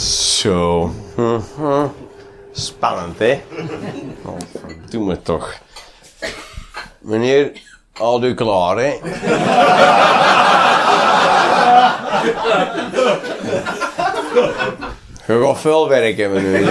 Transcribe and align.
Zo. 0.00 0.90
Spannend, 2.52 3.18
hè? 3.18 3.42
Oh, 4.24 4.36
doe 4.90 5.04
me 5.04 5.22
toch. 5.22 5.54
Meneer, 6.98 7.52
al 7.96 8.24
u 8.24 8.34
klaar, 8.34 8.76
hè? 8.76 8.98
Je 15.26 15.42
gaat 15.44 15.60
veel 15.60 15.88
werken, 15.88 16.32
meneer. 16.32 16.64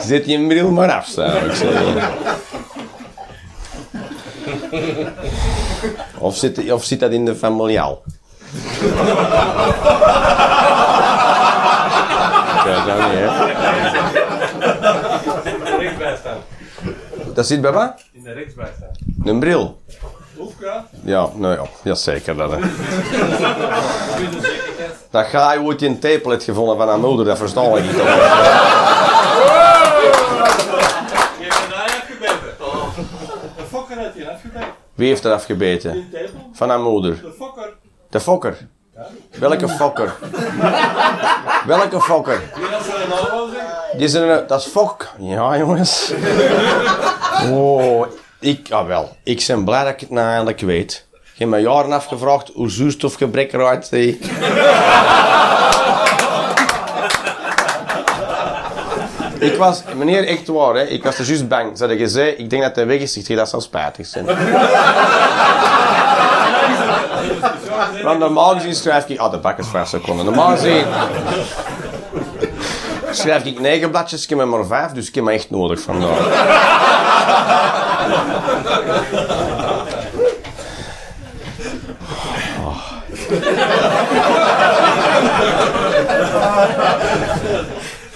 Zet 0.00 0.26
je 0.26 0.46
bril 0.46 0.70
maar 0.70 0.92
af, 0.92 1.06
zou 1.06 1.30
ik 1.30 1.54
zeggen. 1.54 2.12
Of 6.20 6.36
zit, 6.36 6.72
of 6.72 6.84
zit 6.84 7.00
dat 7.00 7.10
in 7.10 7.24
de 7.24 7.34
familiaal? 7.36 8.02
Kijk, 12.64 12.86
dat 12.86 12.98
niet, 12.98 13.12
hè? 13.12 13.26
Dat 17.34 17.46
zit 17.46 17.60
bij 17.60 17.72
wat? 17.72 18.02
In 18.12 18.22
de 18.22 18.32
rechtsbij 18.32 18.70
staan. 18.76 18.90
Een 19.24 19.40
bril? 19.40 19.80
Hoefka? 20.36 20.86
Ja, 21.04 21.28
nou 21.34 21.54
ja, 21.54 21.62
ja 21.84 21.94
zeker 21.94 22.36
dat. 22.36 22.50
Hè. 22.50 22.58
Dat 25.10 25.26
ga 25.26 25.52
je 25.52 25.60
ooit 25.60 25.82
een 25.82 25.98
tapelet 25.98 26.42
gevonden 26.42 26.76
van 26.76 26.88
haar 26.88 26.98
moeder, 26.98 27.26
dat 27.26 27.38
versta 27.38 27.62
ik 27.62 27.82
niet. 27.82 27.90
Je 27.96 28.02
hebt 31.48 31.64
een 31.66 31.72
ei 31.72 31.86
afgebeten. 32.00 32.56
De 33.56 33.62
fokker 33.70 33.98
heeft 33.98 34.14
je 34.14 34.30
afgebeten. 34.30 34.87
Wie 34.98 35.08
heeft 35.08 35.24
er 35.24 35.32
afgebeten? 35.32 36.10
Van 36.52 36.68
haar 36.68 36.80
moeder. 36.80 37.20
De 37.22 37.32
fokker. 37.38 37.76
De 38.10 38.20
fokker. 38.20 38.56
Welke 39.38 39.68
fokker? 39.68 40.14
Welke 41.66 42.00
fokker? 42.00 42.40
Die 43.96 44.08
zijn 44.08 44.28
een, 44.28 44.46
dat 44.46 44.60
is 44.60 44.66
fok. 44.66 45.06
Ja, 45.18 45.56
jongens. 45.58 46.12
Oh, 47.50 48.06
ik, 48.40 48.70
ah 48.70 48.86
wel. 48.86 49.16
Ik 49.22 49.44
ben 49.46 49.64
blij 49.64 49.84
dat 49.84 49.92
ik 49.92 50.00
het 50.00 50.10
nou 50.10 50.28
eindelijk 50.28 50.60
weet. 50.60 51.06
Ik 51.12 51.38
heb 51.38 51.48
me 51.48 51.58
jaren 51.58 51.92
afgevraagd 51.92 52.50
hoe 52.54 52.70
zuurstofgebrek 52.70 53.52
eruit 53.52 53.86
ziet. 53.86 54.30
Ik 59.38 59.56
was, 59.56 59.82
meneer, 59.96 60.26
echt 60.26 60.46
waar, 60.46 60.74
hè. 60.74 60.82
Ik 60.82 61.04
was 61.04 61.18
er 61.18 61.24
juist 61.24 61.48
bang. 61.48 61.76
Ze 61.76 61.78
hadden 61.78 61.98
gezegd, 61.98 62.38
ik 62.38 62.50
denk 62.50 62.62
dat 62.62 62.76
hij 62.76 62.86
weg 62.86 63.00
is. 63.00 63.16
Ik 63.16 63.36
dat 63.36 63.48
zou 63.48 63.62
spijtig 63.62 64.06
zijn. 64.06 64.26
Want 68.02 68.18
normaal 68.18 68.54
gezien 68.54 68.74
schrijf 68.74 69.08
ik... 69.08 69.18
Ah, 69.18 69.30
de 69.30 69.38
bak 69.38 69.58
is 69.58 69.66
vijf 69.66 69.88
seconden. 69.88 70.24
Normaal 70.24 70.50
gezien... 70.50 70.84
Schrijf 73.10 73.44
ik 73.44 73.60
negen 73.60 73.90
bladjes, 73.90 74.22
ik 74.22 74.28
heb 74.28 74.38
er 74.38 74.48
maar 74.48 74.66
vijf, 74.66 74.92
dus 74.92 75.08
ik 75.08 75.14
heb 75.14 75.24
me 75.24 75.32
echt 75.32 75.50
nodig 75.50 75.80
vandaag. 75.80 76.16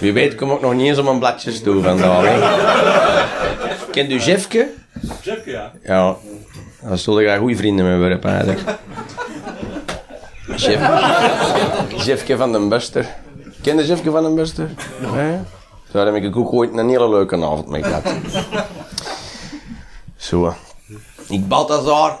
Wie 0.03 0.13
weet 0.13 0.35
kom 0.35 0.51
ik 0.51 0.61
nog 0.61 0.73
niet 0.73 0.87
eens 0.87 0.97
op 0.97 1.05
mijn 1.05 1.19
bladjes 1.19 1.61
toe 1.61 1.83
vandaag. 1.83 2.23
Kent 3.91 4.11
u 4.11 4.19
Jeffke? 4.19 4.69
Jeffke, 5.21 5.51
ja. 5.51 5.71
Ja, 5.83 6.15
daar 6.81 6.97
zullen 6.97 7.23
graag 7.23 7.39
goede 7.39 7.55
vrienden 7.55 7.85
mee 7.85 7.97
worden, 7.97 8.23
eigenlijk. 8.23 8.59
Jeff, 10.55 12.05
Jeffke 12.05 12.37
van 12.37 12.51
den 12.51 12.69
Buster. 12.69 13.05
Ken 13.61 13.77
je 13.77 13.85
Jeffke 13.85 14.11
van 14.11 14.23
den 14.23 14.35
Buster? 14.35 14.69
Nee? 15.13 15.37
Daar 15.91 16.05
heb 16.05 16.15
ik 16.15 16.35
ook 16.35 16.53
ooit 16.53 16.77
een 16.77 16.89
hele 16.89 17.09
leuke 17.09 17.35
avond 17.35 17.67
mee 17.67 17.83
gehad. 17.83 18.03
Zo. 20.17 20.55
Ik 21.29 21.47
Balthazar, 21.47 22.19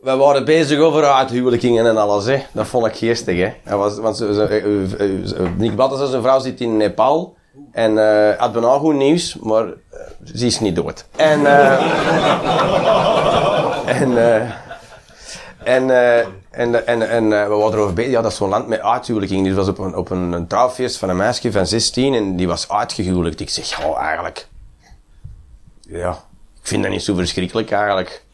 we 0.00 0.16
waren 0.16 0.44
bezig 0.44 0.78
over 0.78 1.04
uithuwelijkingen 1.04 1.86
en 1.86 1.96
alles, 1.96 2.24
hè. 2.24 2.42
Dat 2.52 2.66
vond 2.66 2.86
ik 2.86 2.96
geestig, 2.96 3.36
hè. 3.38 3.52
Hij 3.62 3.76
was, 3.76 3.98
want 3.98 4.16
ze, 4.16 4.34
ze, 4.34 4.44
eh, 4.44 4.56
eh, 4.56 5.40
eh, 5.40 5.50
Nick 5.56 5.72
zijn 6.08 6.22
vrouw, 6.22 6.38
zit 6.38 6.60
in 6.60 6.76
Nepal. 6.76 7.36
En 7.72 7.98
eh 7.98 8.38
had 8.38 8.52
bijna 8.52 8.78
goed 8.78 8.94
nieuws, 8.94 9.36
maar 9.36 9.66
ze 10.34 10.46
is 10.46 10.60
niet 10.60 10.76
dood. 10.76 11.04
En, 11.16 11.46
en, 13.86 14.18
en, 15.64 15.90
en, 16.50 16.86
en, 16.86 17.10
en 17.10 17.28
we 17.28 17.54
waren 17.54 17.72
erover 17.72 17.94
bezig. 17.94 18.10
Ja, 18.12 18.22
dat 18.22 18.30
is 18.30 18.36
zo'n 18.36 18.48
land 18.48 18.68
met 18.68 18.80
uithuwelijking. 18.80 19.46
Dus 19.46 19.54
was 19.54 19.68
op 19.68 19.78
een, 19.78 19.96
op 19.96 20.10
een, 20.10 20.32
een 20.32 20.46
trouwfeest 20.46 20.96
van 20.96 21.08
een 21.08 21.16
meisje 21.16 21.52
van 21.52 21.66
16 21.66 22.14
en 22.14 22.36
die 22.36 22.48
was 22.48 22.68
uitgehuwelijkt. 22.68 23.40
Ik 23.40 23.50
zeg, 23.50 23.78
ja, 23.78 23.94
eigenlijk. 23.94 24.48
Ja, 25.80 26.10
ik 26.60 26.66
vind 26.66 26.82
dat 26.82 26.92
niet 26.92 27.02
zo 27.02 27.14
verschrikkelijk 27.14 27.70
eigenlijk. 27.70 28.26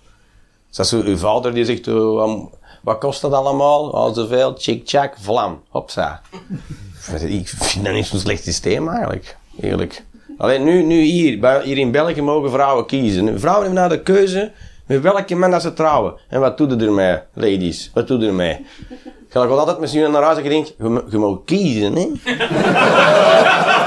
Zo, 0.82 1.02
uw 1.02 1.16
vader 1.16 1.54
die 1.54 1.64
zegt, 1.64 1.88
oh, 1.88 2.52
wat 2.82 2.98
kost 2.98 3.20
dat 3.20 3.32
allemaal? 3.32 3.94
Al 3.94 4.14
zoveel, 4.14 4.54
chik 4.58 4.82
chak, 4.88 5.14
vlam, 5.20 5.62
hopsa. 5.68 6.20
Ik 7.26 7.48
vind 7.48 7.84
dat 7.84 7.94
niet 7.94 8.06
zo'n 8.06 8.18
slecht 8.18 8.44
systeem 8.44 8.88
eigenlijk, 8.88 9.36
eerlijk. 9.60 10.04
Alleen 10.38 10.64
nu, 10.64 10.82
nu 10.82 11.00
hier, 11.00 11.62
hier 11.62 11.78
in 11.78 11.90
België 11.90 12.22
mogen 12.22 12.50
vrouwen 12.50 12.86
kiezen. 12.86 13.40
Vrouwen 13.40 13.64
hebben 13.64 13.82
nou 13.82 13.88
de 13.88 14.02
keuze 14.02 14.52
met 14.86 15.00
welke 15.00 15.34
man 15.34 15.50
dat 15.50 15.62
ze 15.62 15.72
trouwen. 15.72 16.14
En 16.28 16.40
wat 16.40 16.58
doe 16.58 16.68
je 16.68 16.84
ermee, 16.84 17.18
ladies? 17.32 17.90
Wat 17.94 18.08
doe 18.08 18.18
je 18.18 18.26
ermee? 18.26 18.66
Ga 19.28 19.42
ik 19.42 19.50
altijd 19.50 19.78
met 19.78 19.90
z'n 19.90 20.10
naar 20.10 20.22
huis 20.22 20.38
en 20.38 20.44
je, 20.54 21.04
je 21.10 21.18
mag 21.18 21.38
kiezen, 21.44 21.96
hè? 21.96 22.10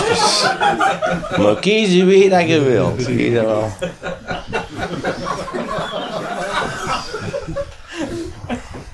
Kies. 0.08 0.42
Maar 1.38 1.58
kiezen 1.60 2.06
wie 2.06 2.28
dat 2.28 2.48
je 2.48 2.60
wilt. 2.60 3.06
Je 3.06 3.32
dat 3.32 3.44
wel. 3.44 3.70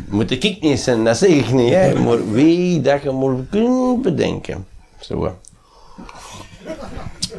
Moet 0.08 0.30
ik 0.30 0.60
niet 0.60 0.80
zijn, 0.80 1.04
dat 1.04 1.16
zeg 1.16 1.30
ik 1.30 1.50
niet, 1.52 1.72
hè. 1.72 1.94
Maar 1.94 2.30
wie 2.30 2.80
dat 2.80 3.02
je 3.02 3.10
moet 3.10 3.48
kunnen 3.50 4.02
bedenken. 4.02 4.66
Zo. 5.00 5.36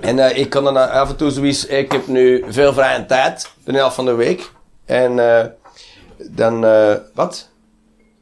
En 0.02 0.20
eh, 0.20 0.38
ik 0.38 0.50
kan 0.50 0.64
dan 0.64 0.92
af 0.92 1.10
en 1.10 1.16
toe 1.16 1.32
zoiets... 1.32 1.66
Ik 1.66 1.92
heb 1.92 2.08
nu 2.08 2.44
veel 2.48 2.74
vrije 2.74 3.06
tijd, 3.06 3.52
de 3.64 3.74
helft 3.74 3.96
van 3.96 4.06
de 4.06 4.14
week. 4.14 4.52
En 4.86 5.40
eh, 5.40 5.46
dan... 6.18 6.66
eh, 6.66 6.94
wat? 7.14 7.50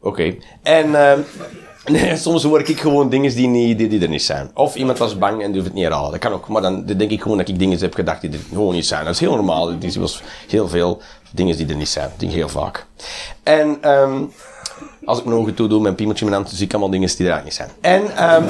Oké. 0.02 0.36
En... 0.64 0.96
Nee, 1.86 2.18
soms 2.26 2.44
hoor 2.44 2.60
ik 2.60 2.80
gewoon 2.80 3.10
dingen 3.10 3.36
die, 3.36 3.48
niet, 3.48 3.78
die, 3.78 3.88
die 3.88 4.02
er 4.02 4.10
niet 4.10 4.24
zijn. 4.24 4.52
Of 4.54 4.76
iemand 4.76 4.98
was 4.98 5.18
bang 5.18 5.44
en 5.44 5.52
durft 5.52 5.66
het 5.66 5.76
niet 5.76 5.84
herhalen. 5.84 6.12
Dat 6.12 6.20
kan 6.20 6.34
ook. 6.34 6.48
Maar 6.48 6.62
dan 6.62 6.86
denk 6.86 7.12
ik 7.12 7.22
gewoon 7.22 7.38
dat 7.38 7.48
ik 7.48 7.60
dingen 7.60 7.80
heb 7.80 7.94
gedacht 7.94 8.22
die 8.22 8.32
er 8.32 8.40
gewoon 8.50 8.74
niet 8.74 8.86
zijn. 8.86 9.06
Dat 9.06 9.14
is 9.14 9.20
heel 9.20 9.36
normaal. 9.36 9.72
Er 9.72 10.00
was 10.00 10.22
heel 10.48 10.68
veel 10.68 11.02
dingen 11.32 11.58
die 11.58 11.68
er 11.68 11.76
niet 11.76 11.90
zijn. 11.90 12.12
Ik 12.20 12.32
heel 12.32 12.50
vaak. 12.50 12.86
En 13.44 13.78
ehm 13.82 14.24
als 15.06 15.20
ik 15.20 15.26
mijn 15.26 15.38
ogen 15.38 15.54
toe 15.54 15.68
doe, 15.68 15.82
mijn 15.82 15.96
piemeltje 15.96 16.26
in 16.26 16.32
mijn 16.32 16.44
hand, 16.44 16.56
zie 16.56 16.66
ik 16.66 16.72
allemaal 16.72 16.92
dingen 16.92 17.10
die 17.18 17.30
er 17.30 17.42
niet 17.44 17.54
zijn. 17.54 17.70
En... 17.82 18.18
ehm 18.18 18.44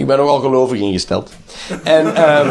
ik 0.00 0.06
ben 0.06 0.18
nogal 0.18 0.40
gelovig 0.40 0.80
ingesteld. 0.80 1.30
En... 1.82 2.16
ehm 2.16 2.50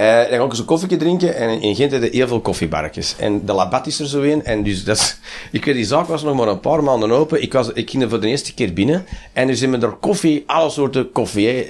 Eh, 0.00 0.06
dan 0.06 0.38
ga 0.38 0.44
ik 0.44 0.50
eens 0.50 0.58
een 0.58 0.64
koffietje 0.64 0.96
drinken 0.96 1.34
en 1.34 1.60
in 1.60 1.74
Gent 1.74 1.90
hebben 1.90 2.10
heel 2.12 2.28
veel 2.28 2.40
koffiebarretjes. 2.40 3.16
En 3.18 3.46
de 3.46 3.52
Labat 3.52 3.86
is 3.86 4.00
er 4.00 4.06
zo 4.06 4.20
in. 4.20 4.44
En 4.44 4.62
dus 4.62 4.84
dat 4.84 4.96
is, 4.96 5.18
ik 5.52 5.64
weet, 5.64 5.74
die 5.74 5.84
zaak 5.84 6.06
was 6.06 6.22
nog 6.22 6.36
maar 6.36 6.48
een 6.48 6.60
paar 6.60 6.82
maanden 6.82 7.10
open. 7.10 7.42
Ik, 7.42 7.52
was, 7.52 7.72
ik 7.72 7.90
ging 7.90 8.02
er 8.02 8.08
voor 8.08 8.20
de 8.20 8.28
eerste 8.28 8.54
keer 8.54 8.72
binnen. 8.72 9.04
En 9.32 9.46
nu 9.46 9.54
zijn 9.54 9.70
we 9.70 9.86
er 9.86 9.92
koffie, 9.92 10.42
alle 10.46 10.70
soorten 10.70 11.12
koffie. 11.12 11.66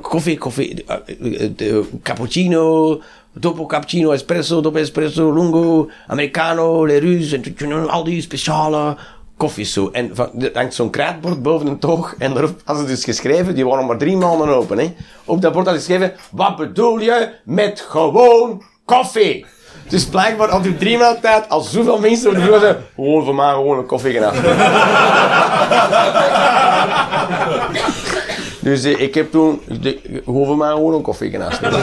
Koffie, 0.00 0.38
koffie, 0.38 0.84
eh, 0.84 1.68
eh, 1.70 1.84
cappuccino, 2.02 3.00
dopo 3.32 3.66
cappuccino, 3.66 4.12
espresso, 4.12 4.60
dopo 4.60 4.78
espresso, 4.78 5.30
lungo, 5.30 5.90
americano, 6.06 6.86
le 6.86 6.98
ruse, 6.98 7.40
en 7.56 7.88
al 7.88 8.04
die 8.04 8.20
speciale 8.20 8.96
koffies 9.38 9.72
zo. 9.72 9.88
En 9.92 10.10
van, 10.12 10.30
er 10.38 10.50
hangt 10.52 10.74
zo'n 10.74 10.90
kruidbord 10.90 11.42
boven 11.42 11.66
een 11.66 11.78
toog. 11.78 12.14
En 12.18 12.32
daarop 12.32 12.60
hadden 12.64 12.86
ze 12.88 12.94
dus 12.94 13.04
geschreven, 13.04 13.54
die 13.54 13.66
waren 13.66 13.86
maar 13.86 13.98
drie 13.98 14.16
maanden 14.16 14.48
open. 14.48 14.78
Hè. 14.78 14.94
Op 15.24 15.40
dat 15.40 15.52
bord 15.52 15.64
hadden 15.64 15.82
ze 15.82 15.90
geschreven, 15.90 16.16
wat 16.30 16.56
bedoel 16.56 16.98
je 16.98 17.28
met 17.44 17.86
gewoon 17.88 18.62
koffie? 18.84 19.46
Dus 19.88 20.04
blijkbaar 20.04 20.54
op 20.54 20.62
die 20.62 20.76
drie 20.76 20.98
maanden 20.98 21.20
tijd, 21.20 21.48
als 21.48 21.70
zoveel 21.70 21.98
mensen 21.98 22.30
op 22.30 22.36
de 22.36 22.42
vloer 22.42 22.76
gewoon 22.94 23.24
voor 23.24 23.34
mij 23.34 23.52
gewoon 23.52 23.78
een 23.78 23.86
koffie 23.86 24.24
afnemen. 24.24 24.56
Dus 28.60 28.84
eh, 28.84 29.00
ik 29.00 29.14
heb 29.14 29.30
toen, 29.30 29.60
gewoon 30.24 30.46
voor 30.46 30.56
mij 30.56 30.70
gewoon 30.70 30.94
een 30.94 31.02
koffie 31.02 31.40
afnemen. 31.40 31.82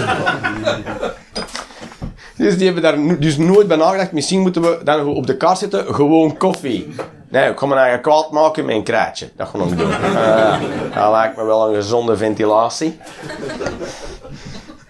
Dus 2.37 2.57
die 2.57 2.65
hebben 2.65 2.83
daar 2.83 3.19
dus 3.19 3.37
nooit 3.37 3.67
bij 3.67 3.77
nagedacht. 3.77 4.11
Misschien 4.11 4.39
moeten 4.39 4.61
we 4.61 4.79
dan 4.83 5.07
op 5.07 5.27
de 5.27 5.37
kaart 5.37 5.57
zetten, 5.57 5.95
gewoon 5.95 6.37
koffie. 6.37 6.95
Nee, 7.35 7.49
ik 7.49 7.59
ga 7.59 7.65
mijn 7.65 7.79
eigen 7.79 8.01
kwaad 8.01 8.31
maken 8.31 8.65
met 8.65 8.75
een 8.75 8.83
kraatje. 8.83 9.29
Dat 9.35 9.47
ga 9.47 9.57
ik 9.57 9.77
doen. 9.77 9.89
Uh, 9.89 10.61
dat 10.95 11.11
lijkt 11.11 11.37
me 11.37 11.43
wel 11.43 11.67
een 11.67 11.75
gezonde 11.75 12.17
ventilatie. 12.17 12.99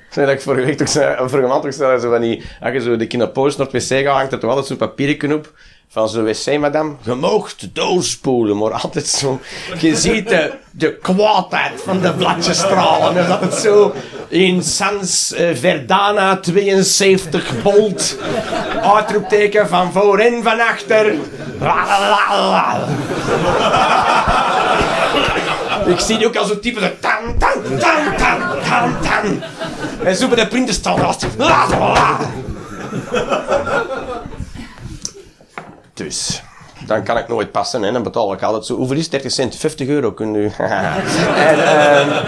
Zeg 0.09 0.25
dat 0.25 0.33
ik 0.33 0.41
vorige 0.41 0.65
week 0.65 0.77
toch 0.77 0.89
zei, 0.89 1.29
vorige 1.29 1.47
maand 1.47 1.63
toch 1.63 1.73
zei, 1.73 1.99
zo 1.99 2.09
van 2.09 2.21
die, 2.21 2.43
als 2.61 2.73
je 2.73 2.81
zo 2.81 2.95
de 2.95 3.07
kinderpost 3.07 3.57
naar 3.57 3.67
het 3.71 3.89
wc 3.89 4.05
gaat, 4.05 4.15
hangt 4.15 4.31
er 4.31 4.39
toch 4.39 4.49
altijd 4.49 4.67
zo'n 4.67 4.77
papiertje 4.77 5.35
op 5.35 5.51
van 5.89 6.09
zo'n 6.09 6.23
wc-madame. 6.23 6.93
Je 7.01 7.13
moogt 7.13 7.69
doorspoelen, 7.73 8.57
maar 8.57 8.71
altijd 8.71 9.07
zo. 9.07 9.39
Je 9.79 9.95
ziet 9.95 10.29
de, 10.29 10.51
de 10.71 10.97
kwaadheid 10.97 11.81
van 11.83 12.01
de 12.01 12.13
bladjes 12.13 12.57
stralen. 12.57 13.17
En 13.17 13.27
dat 13.27 13.41
het 13.41 13.53
zo 13.53 13.93
in 14.27 14.63
Sans 14.63 15.33
uh, 15.33 15.55
Verdana 15.55 16.37
72 16.37 17.53
volt. 17.61 18.17
Uitroepteken 18.81 19.67
van 19.67 19.91
voor 19.91 20.19
en 20.19 20.43
van 20.43 20.59
achter. 20.59 21.13
Ik 25.85 25.99
zie 25.99 26.17
die 26.17 26.27
ook 26.27 26.35
als 26.35 26.47
zo'n 26.47 26.59
type 26.59 26.79
de 26.79 26.99
tan, 26.99 27.37
tan, 27.37 27.77
tan, 27.79 28.17
tan, 28.69 28.95
tan. 29.01 29.43
En 30.03 30.15
zo 30.15 30.27
bij 30.27 30.35
de 30.35 30.47
printer 30.47 30.73
staan 30.73 31.15
Dus, 36.05 36.41
dan 36.85 37.03
kan 37.03 37.17
ik 37.17 37.27
nooit 37.27 37.51
passen 37.51 37.83
en 37.83 37.93
dan 37.93 38.03
betaal 38.03 38.33
ik 38.33 38.41
altijd 38.41 38.65
zo. 38.65 38.75
Hoeveel 38.75 38.97
is 38.97 39.09
30 39.09 39.31
cent? 39.31 39.55
50 39.55 39.87
euro 39.87 40.11
kun 40.11 40.33
je. 40.33 40.49
en, 41.49 41.57
uh, 41.57 42.21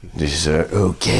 dus, 0.00 0.46
uh, 0.46 0.84
oké. 0.86 1.10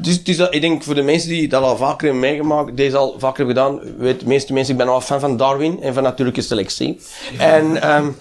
Dus, 0.00 0.22
ik 0.50 0.60
denk 0.60 0.82
voor 0.82 0.94
de 0.94 1.02
mensen 1.02 1.28
die 1.28 1.48
dat 1.48 1.62
al 1.62 1.76
vaker 1.76 2.08
hebben 2.08 2.20
meegemaakt, 2.30 2.76
deze 2.76 2.96
al 2.96 3.14
vaker 3.18 3.46
hebben 3.46 3.64
gedaan, 3.64 3.96
weet 3.98 4.20
de 4.20 4.26
meeste 4.26 4.52
mensen, 4.52 4.72
ik 4.72 4.78
ben 4.78 4.88
al 4.88 5.00
fan 5.00 5.20
van 5.20 5.36
Darwin 5.36 5.82
en 5.82 5.94
van 5.94 6.02
natuurlijke 6.02 6.42
selectie. 6.42 7.00
En, 7.38 7.94
um, 7.96 8.16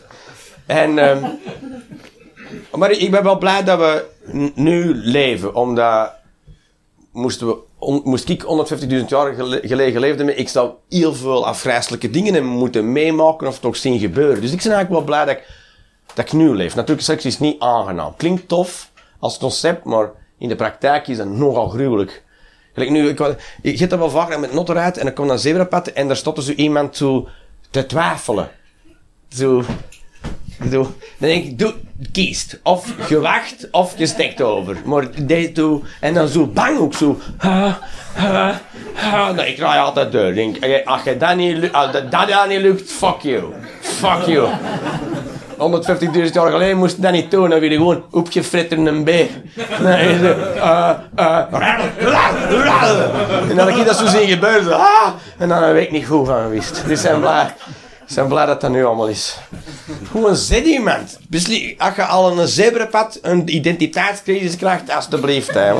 en, 0.66 0.94
maar 2.72 2.92
ik 2.92 3.12
ben 3.12 3.24
wel 3.24 3.38
blij 3.38 3.64
dat 3.64 3.80
we 3.80 4.06
nu 4.56 4.96
leven, 4.96 5.56
omdat 5.56 6.12
moesten 7.12 7.48
we, 7.48 7.58
moest 8.04 8.30
ik 8.30 8.44
150.000 8.44 9.06
jaar 9.08 9.34
geleden 9.62 10.00
leefde, 10.00 10.36
ik 10.36 10.50
zou 10.50 10.72
heel 10.90 11.14
veel 11.14 11.46
afgrijzelijke 11.46 12.10
dingen 12.10 12.34
hebben 12.34 12.52
moeten 12.52 12.92
meemaken 12.92 13.48
of 13.48 13.60
toch 13.60 13.76
zien 13.76 14.00
gebeuren. 14.00 14.42
Dus 14.42 14.52
ik 14.52 14.62
ben 14.64 14.72
eigenlijk 14.72 14.90
wel 14.90 15.04
blij 15.04 15.26
dat 15.26 15.36
ik, 15.36 15.48
dat 16.14 16.26
ik 16.26 16.34
nu 16.34 16.56
leef. 16.56 16.76
Natuurlijk, 16.76 17.06
seks 17.06 17.26
is 17.26 17.40
niet 17.40 17.60
aangenaam. 17.60 18.16
Klinkt 18.16 18.48
tof 18.48 18.92
als 19.20 19.38
concept, 19.38 19.84
maar 19.84 20.12
in 20.38 20.48
de 20.48 20.56
praktijk 20.56 21.08
is 21.08 21.18
het 21.18 21.30
nogal 21.30 21.70
gruwelijk. 21.70 22.24
Nu, 22.76 23.10
ik, 23.10 23.20
ik 23.62 23.80
heb 23.80 23.90
dat 23.90 24.00
wel 24.00 24.10
vaak 24.10 24.38
met 24.38 24.54
notter 24.54 24.78
uit 24.78 24.98
en 24.98 25.06
dan 25.06 25.14
komt 25.14 25.30
een 25.30 25.40
zebrapad 25.40 25.88
en 25.88 26.08
daar 26.08 26.18
stond 26.18 26.44
zo 26.44 26.52
iemand 26.52 26.98
zo 26.98 27.28
te 27.70 27.86
twijfelen. 27.86 28.50
Zo, 29.30 29.64
Dan 30.70 30.94
denk 31.18 31.46
ik, 31.46 31.60
doe, 31.60 31.74
kiest. 32.12 32.60
Of 32.64 33.10
je 33.10 33.20
wacht, 33.20 33.68
of 33.72 33.94
je 33.98 34.06
stekt 34.06 34.42
over. 34.42 34.78
Maar 34.86 35.08
deze 35.22 35.52
toe, 35.52 35.82
en 36.00 36.14
dan 36.14 36.28
zo 36.28 36.48
bang 36.48 36.80
ook 36.80 36.94
zo. 36.94 37.20
Ha, 37.38 37.80
ha. 38.14 38.62
Nou, 39.36 39.42
ik 39.42 39.56
draai 39.56 39.80
altijd 39.80 40.12
deur. 40.12 40.36
Denk, 40.36 40.58
als 40.86 41.04
je 41.04 41.18
dat 41.18 41.36
niet, 41.36 41.72
dat, 42.20 42.48
niet 42.48 42.62
lukt, 42.62 42.92
fuck 42.92 43.22
you. 43.22 43.44
Fuck 43.82 44.26
you. 44.26 44.48
150.000 45.58 46.34
jaar 46.34 46.52
geleden 46.52 46.78
moest 46.78 46.96
je 46.96 47.02
dat 47.02 47.12
niet 47.12 47.32
doen, 47.32 47.50
dan 47.50 47.62
je 47.62 47.70
gewoon 47.70 48.04
opgefritteren 48.12 48.86
een 48.86 49.04
beer. 49.04 49.28
Nee, 49.82 50.18
zo, 50.18 50.36
uh, 50.56 50.90
uh, 51.20 51.38
en 53.50 53.56
dan 53.56 53.68
heb 53.68 53.78
ik 53.78 53.86
dat 53.86 53.98
zo 53.98 54.06
zien 54.06 54.28
gebeuren, 54.28 54.74
ah, 54.74 55.08
en 55.38 55.50
dan 55.50 55.74
weet 55.74 55.86
ik 55.86 55.92
niet 55.92 56.06
goed 56.06 56.28
van 56.28 56.50
wist. 56.50 56.84
Dus 56.88 57.02
zijn 57.02 57.20
blij, 57.20 57.54
zijn 58.14 58.28
blij 58.28 58.46
dat 58.46 58.62
dat 58.62 58.72
nu 58.72 58.86
allemaal 58.86 59.08
is. 59.08 59.38
Hoe 60.12 60.28
een 60.28 60.36
iemand? 60.66 61.20
Als 61.78 61.96
je 61.96 62.06
al 62.06 62.40
een 62.40 62.48
zebrapad 62.48 63.20
een 63.22 63.56
identiteitscrisis 63.56 64.56
krijgt, 64.56 64.90
alsjeblieft. 64.92 65.54
Hè. 65.54 65.74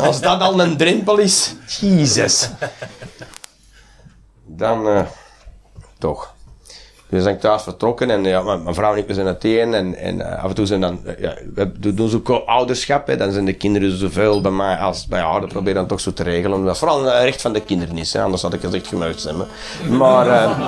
Als 0.00 0.20
dat 0.20 0.40
al 0.40 0.60
een 0.60 0.76
drempel 0.76 1.18
is, 1.18 1.54
Jezus. 1.80 2.50
Dan, 4.44 4.88
uh, 4.88 5.02
toch. 5.98 6.34
We 7.08 7.22
zijn 7.22 7.38
thuis 7.38 7.62
vertrokken 7.62 8.10
en 8.10 8.24
ja, 8.24 8.42
mijn 8.42 8.74
vrouw 8.74 8.92
en 8.92 8.98
ik 8.98 9.06
we 9.06 9.14
zijn 9.14 9.26
Athene 9.26 9.76
en, 9.76 9.94
en 9.94 10.16
uh, 10.18 10.42
af 10.42 10.48
en 10.48 10.54
toe 10.54 10.66
zijn 10.66 10.80
dan, 10.80 11.00
ja, 11.18 11.34
we 11.54 11.94
doen 11.94 12.08
zo 12.08 12.42
ouderschap, 12.46 13.06
hè, 13.06 13.16
dan 13.16 13.32
zijn 13.32 13.44
de 13.44 13.52
kinderen 13.52 13.98
zoveel 13.98 14.40
bij 14.40 14.50
mij 14.50 14.76
als 14.76 15.06
bij 15.06 15.20
haar, 15.20 15.40
dat 15.40 15.48
proberen 15.48 15.74
dan 15.74 15.86
toch 15.86 16.00
zo 16.00 16.12
te 16.12 16.22
regelen. 16.22 16.64
Dat 16.64 16.78
vooral 16.78 17.06
een 17.06 17.22
recht 17.22 17.40
van 17.40 17.52
de 17.52 17.60
kinderen 17.60 17.98
is, 17.98 18.12
hè, 18.12 18.22
anders 18.22 18.42
had 18.42 18.52
ik 18.52 18.60
gezegd 18.60 18.86
gemuigd 18.86 19.20
zijn. 19.20 19.36
Maar, 19.90 20.26
uh, 20.26 20.58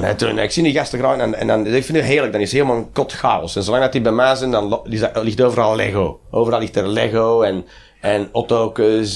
nee, 0.00 0.14
toen, 0.14 0.38
ik 0.38 0.50
zie 0.50 0.62
die 0.62 0.72
gasten 0.72 0.98
graag 0.98 1.18
en, 1.18 1.34
en 1.34 1.46
dan, 1.46 1.66
ik 1.66 1.84
vind 1.84 1.98
het 1.98 2.06
heerlijk, 2.06 2.32
dan 2.32 2.40
is 2.40 2.52
het 2.52 2.60
helemaal 2.60 2.82
een 2.82 2.92
kot 2.92 3.12
chaos. 3.12 3.56
En 3.56 3.62
zolang 3.62 3.82
dat 3.82 3.92
die 3.92 4.00
bij 4.00 4.12
mij 4.12 4.34
zijn, 4.34 4.50
dan 4.50 4.80
ligt 5.22 5.42
overal 5.42 5.76
Lego. 5.76 6.20
Overal 6.30 6.60
ligt 6.60 6.76
er 6.76 6.88
Lego 6.88 7.42
en, 7.42 7.64
en 8.00 8.28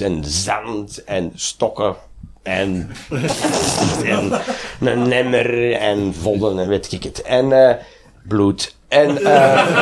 en 0.01 0.25
zand 0.25 1.05
en 1.05 1.33
stokken 1.35 1.97
en, 2.44 2.91
en 4.05 4.32
een 4.81 5.08
nemmer 5.08 5.73
en 5.73 6.14
vodden 6.20 6.58
en 6.58 6.69
weet 6.69 6.93
ik 6.93 7.02
het. 7.02 7.23
En 7.23 7.50
uh, 7.50 7.70
bloed. 8.23 8.75
En, 8.88 9.19
uh, 9.20 9.76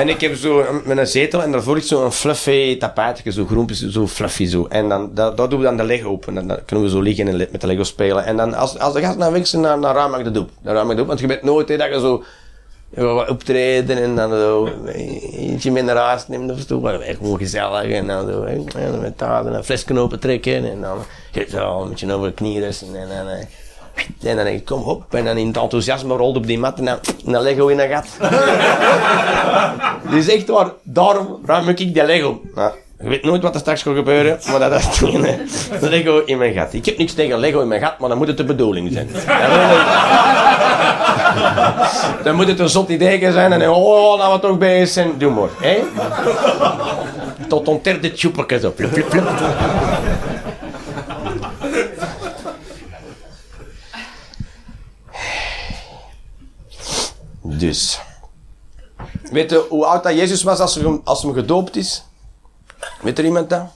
en 0.00 0.08
ik 0.08 0.20
heb 0.20 0.36
zo 0.36 0.64
met 0.84 0.98
een 0.98 1.06
zetel 1.06 1.42
en 1.42 1.52
daarvoor 1.52 1.74
ligt 1.74 1.86
zo'n 1.86 2.12
fluffy 2.12 2.78
tapijtje, 2.78 3.32
zo 3.32 3.44
groen, 3.44 3.68
zo 3.74 4.06
fluffy 4.06 4.46
zo. 4.46 4.66
En 4.68 4.88
dan, 4.88 5.10
dat, 5.14 5.36
doen 5.36 5.58
we 5.58 5.64
dan 5.64 5.76
de 5.76 5.84
Lego 5.84 6.10
op. 6.10 6.26
En 6.26 6.34
dan, 6.34 6.48
dan 6.48 6.58
kunnen 6.66 6.84
we 6.84 6.90
zo 6.90 7.00
liggen 7.00 7.28
en 7.28 7.36
met 7.36 7.60
de 7.60 7.66
Lego 7.66 7.82
spelen. 7.82 8.24
En 8.24 8.36
dan, 8.36 8.54
als, 8.54 8.78
als 8.78 8.94
de 8.94 9.00
gast 9.00 9.18
naar 9.18 9.32
weg 9.32 9.46
zijn, 9.46 9.62
dan, 9.62 9.80
dan 9.80 9.94
ruim 9.94 10.14
ik 10.14 10.24
de 10.24 10.30
doep. 10.30 10.50
Dan 10.62 10.90
ik 10.90 10.96
de 10.96 11.04
want 11.04 11.20
je 11.20 11.26
weet 11.26 11.42
nooit 11.42 11.68
hè, 11.68 11.76
dat 11.76 11.88
je 11.88 12.00
zo 12.00 12.24
wat 12.94 13.28
optreden 13.28 14.02
en 14.02 14.16
dan 14.16 14.30
zo 14.30 14.68
eentje 15.32 15.70
minder 15.70 15.96
huis 15.96 16.28
nemen 16.28 16.50
of 16.50 16.60
zo. 16.68 16.80
Maar 16.80 17.00
gewoon 17.00 17.38
gezellig 17.38 17.90
en 17.90 18.06
dan 18.06 18.28
zo 18.28 18.42
en 18.42 19.00
met 19.00 19.18
taart 19.18 19.46
en 19.46 19.54
een 19.54 19.64
flesknopen 19.64 20.20
trekken 20.20 20.70
en 20.70 20.80
dan 20.80 20.98
zo 21.48 21.82
een 21.82 21.88
beetje 21.88 22.12
over 22.12 22.28
de 22.28 22.34
knieën 22.34 22.62
en, 22.62 23.10
en, 23.10 23.28
en, 23.28 23.48
en 24.22 24.36
dan 24.36 24.44
denk 24.44 24.58
ik, 24.58 24.64
kom 24.64 24.82
op. 24.82 25.14
En 25.14 25.24
dan 25.24 25.36
in 25.36 25.46
het 25.46 25.56
enthousiasme 25.56 26.16
rolde 26.16 26.38
op 26.38 26.46
die 26.46 26.58
mat 26.58 26.78
en 26.78 26.84
dan, 26.84 26.98
dan 27.24 27.42
Lego 27.42 27.66
in 27.66 27.78
een 27.78 27.88
gat. 27.88 28.06
dus 30.12 30.28
echt 30.28 30.48
waar, 30.48 30.70
daarom 30.82 31.40
ruim 31.44 31.68
ik 31.68 31.94
de 31.94 32.04
Lego. 32.04 32.40
Je 33.04 33.10
weet 33.10 33.24
nooit 33.24 33.42
wat 33.42 33.54
er 33.54 33.60
straks 33.60 33.82
gaat 33.82 33.94
gebeuren, 33.94 34.38
maar 34.50 34.58
dat 34.58 34.72
is 34.72 34.84
het 34.84 35.80
Lego 35.80 36.22
in 36.24 36.38
mijn 36.38 36.52
gat. 36.52 36.72
Ik 36.72 36.84
heb 36.84 36.98
niks 36.98 37.12
tegen 37.12 37.38
Lego 37.38 37.60
in 37.60 37.68
mijn 37.68 37.80
gat, 37.80 37.98
maar 37.98 38.08
dan 38.08 38.18
moet 38.18 38.26
het 38.26 38.36
de 38.36 38.44
bedoeling 38.44 38.92
zijn. 38.92 39.08
dan 42.24 42.34
moet 42.34 42.46
het 42.46 42.58
een 42.58 42.68
zot 42.68 42.88
idee 42.88 43.32
zijn 43.32 43.52
en 43.52 43.70
oh, 43.70 44.18
laten 44.18 44.34
we 44.34 44.40
toch 44.40 44.58
bezig 44.58 44.88
zijn. 44.88 45.18
Doe 45.18 45.30
maar, 45.30 45.48
hè? 45.60 45.82
Tot 47.48 47.68
een 47.68 47.80
derde 47.82 48.12
tjoepeltje 48.12 48.58
zo. 48.58 48.72
Flup, 48.76 48.92
flup, 48.92 49.10
flup. 49.10 49.28
Dus. 57.40 58.00
Weet 59.30 59.50
je 59.50 59.66
hoe 59.68 59.84
oud 59.84 60.02
dat 60.02 60.14
Jezus 60.14 60.42
was 60.42 60.58
als, 60.58 60.74
hij, 60.74 61.00
als 61.04 61.22
hem 61.22 61.32
gedoopt 61.32 61.76
is? 61.76 62.04
Weet 63.02 63.18
er 63.18 63.24
iemand 63.24 63.50
dat? 63.50 63.72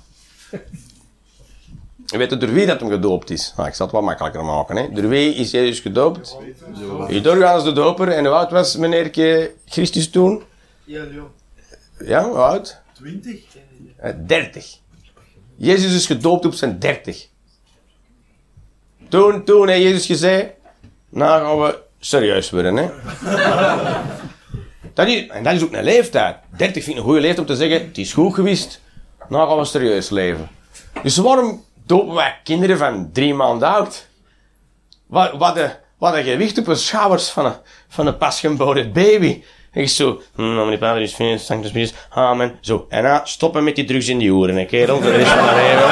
Weet 2.17 2.31
je 2.31 2.37
door 2.37 2.53
wie 2.53 2.67
dat 2.67 2.81
hem 2.81 2.91
gedoopt 2.91 3.31
is? 3.31 3.53
Nou, 3.57 3.69
ik 3.69 3.75
zal 3.75 3.87
het 3.87 3.95
wat 3.95 4.05
makkelijker 4.05 4.45
maken. 4.45 4.77
Hè? 4.77 4.93
Door 4.93 5.09
wie 5.09 5.35
is 5.35 5.51
Jezus 5.51 5.81
gedoopt? 5.81 6.37
Door 7.23 7.39
Johannes 7.39 7.65
de 7.65 7.73
Doper. 7.73 8.09
En 8.09 8.25
hoe 8.25 8.35
oud 8.35 8.51
was 8.51 8.77
meneer 8.77 9.11
Christus 9.67 10.11
toen? 10.11 10.43
Ja, 10.85 11.05
Ja, 12.05 12.25
hoe 12.25 12.37
oud? 12.37 12.81
20. 12.93 13.41
30. 14.27 14.65
Eh, 14.65 14.79
Jezus 15.57 15.95
is 15.95 16.07
gedoopt 16.07 16.45
op 16.45 16.55
zijn 16.55 16.79
30. 16.79 17.29
Toen, 19.09 19.45
toen 19.45 19.69
heeft 19.69 19.83
Jezus 19.83 20.07
gezegd, 20.07 20.47
nou 21.09 21.43
gaan 21.43 21.61
we 21.61 21.79
serieus 21.99 22.51
worden. 22.51 22.77
Hè? 22.77 22.89
dat 24.95 25.09
is, 25.09 25.27
en 25.27 25.43
dat 25.43 25.55
is 25.55 25.63
ook 25.63 25.73
een 25.73 25.85
leeftijd. 25.85 26.37
30 26.57 26.85
vind 26.85 26.97
ik 26.97 27.03
een 27.03 27.09
goede 27.09 27.21
leeftijd 27.21 27.49
om 27.49 27.55
te 27.55 27.57
zeggen, 27.57 27.87
het 27.87 27.99
is 27.99 28.13
goed 28.13 28.35
geweest. 28.35 28.81
Nou 29.29 29.49
gaan 29.49 29.59
we 29.59 29.65
serieus 29.65 30.11
leven. 30.11 30.49
Dus 31.03 31.17
waarom 31.17 31.65
dopen 31.87 32.15
wij 32.15 32.37
kinderen 32.45 32.79
van 32.79 33.11
drie 33.13 33.35
maanden 33.35 33.69
oud? 33.69 34.07
Wat, 35.07 35.33
wat, 35.37 35.55
de, 35.55 35.71
wat 35.99 36.15
een 36.15 36.25
gewicht 36.25 36.59
op 36.59 36.65
de 36.65 36.75
schouders 36.75 37.29
van 37.29 37.45
een, 37.45 37.57
van 37.89 38.07
een 38.07 38.17
pasgeboren 38.17 38.93
baby. 38.93 39.43
Ik 39.73 39.89
zo, 39.89 40.21
hm, 40.35 40.55
meneer 40.55 41.01
is 41.01 41.15
fijn, 41.15 41.39
sanctus 41.39 41.71
Christus, 41.71 41.99
amen. 42.11 42.59
Zo, 42.61 42.87
en 42.89 43.03
dan 43.03 43.21
stoppen 43.25 43.65
met 43.65 43.77
die 43.77 43.85
drugs 43.85 44.09
in 44.09 44.19
die 44.19 44.35
oren, 44.35 44.57
hè, 44.57 44.65
kerel, 44.65 45.03
voor 45.03 45.11
de 45.11 45.17
rest 45.17 45.31
van 45.31 45.45
mijn 45.45 45.57
leven. 45.57 45.91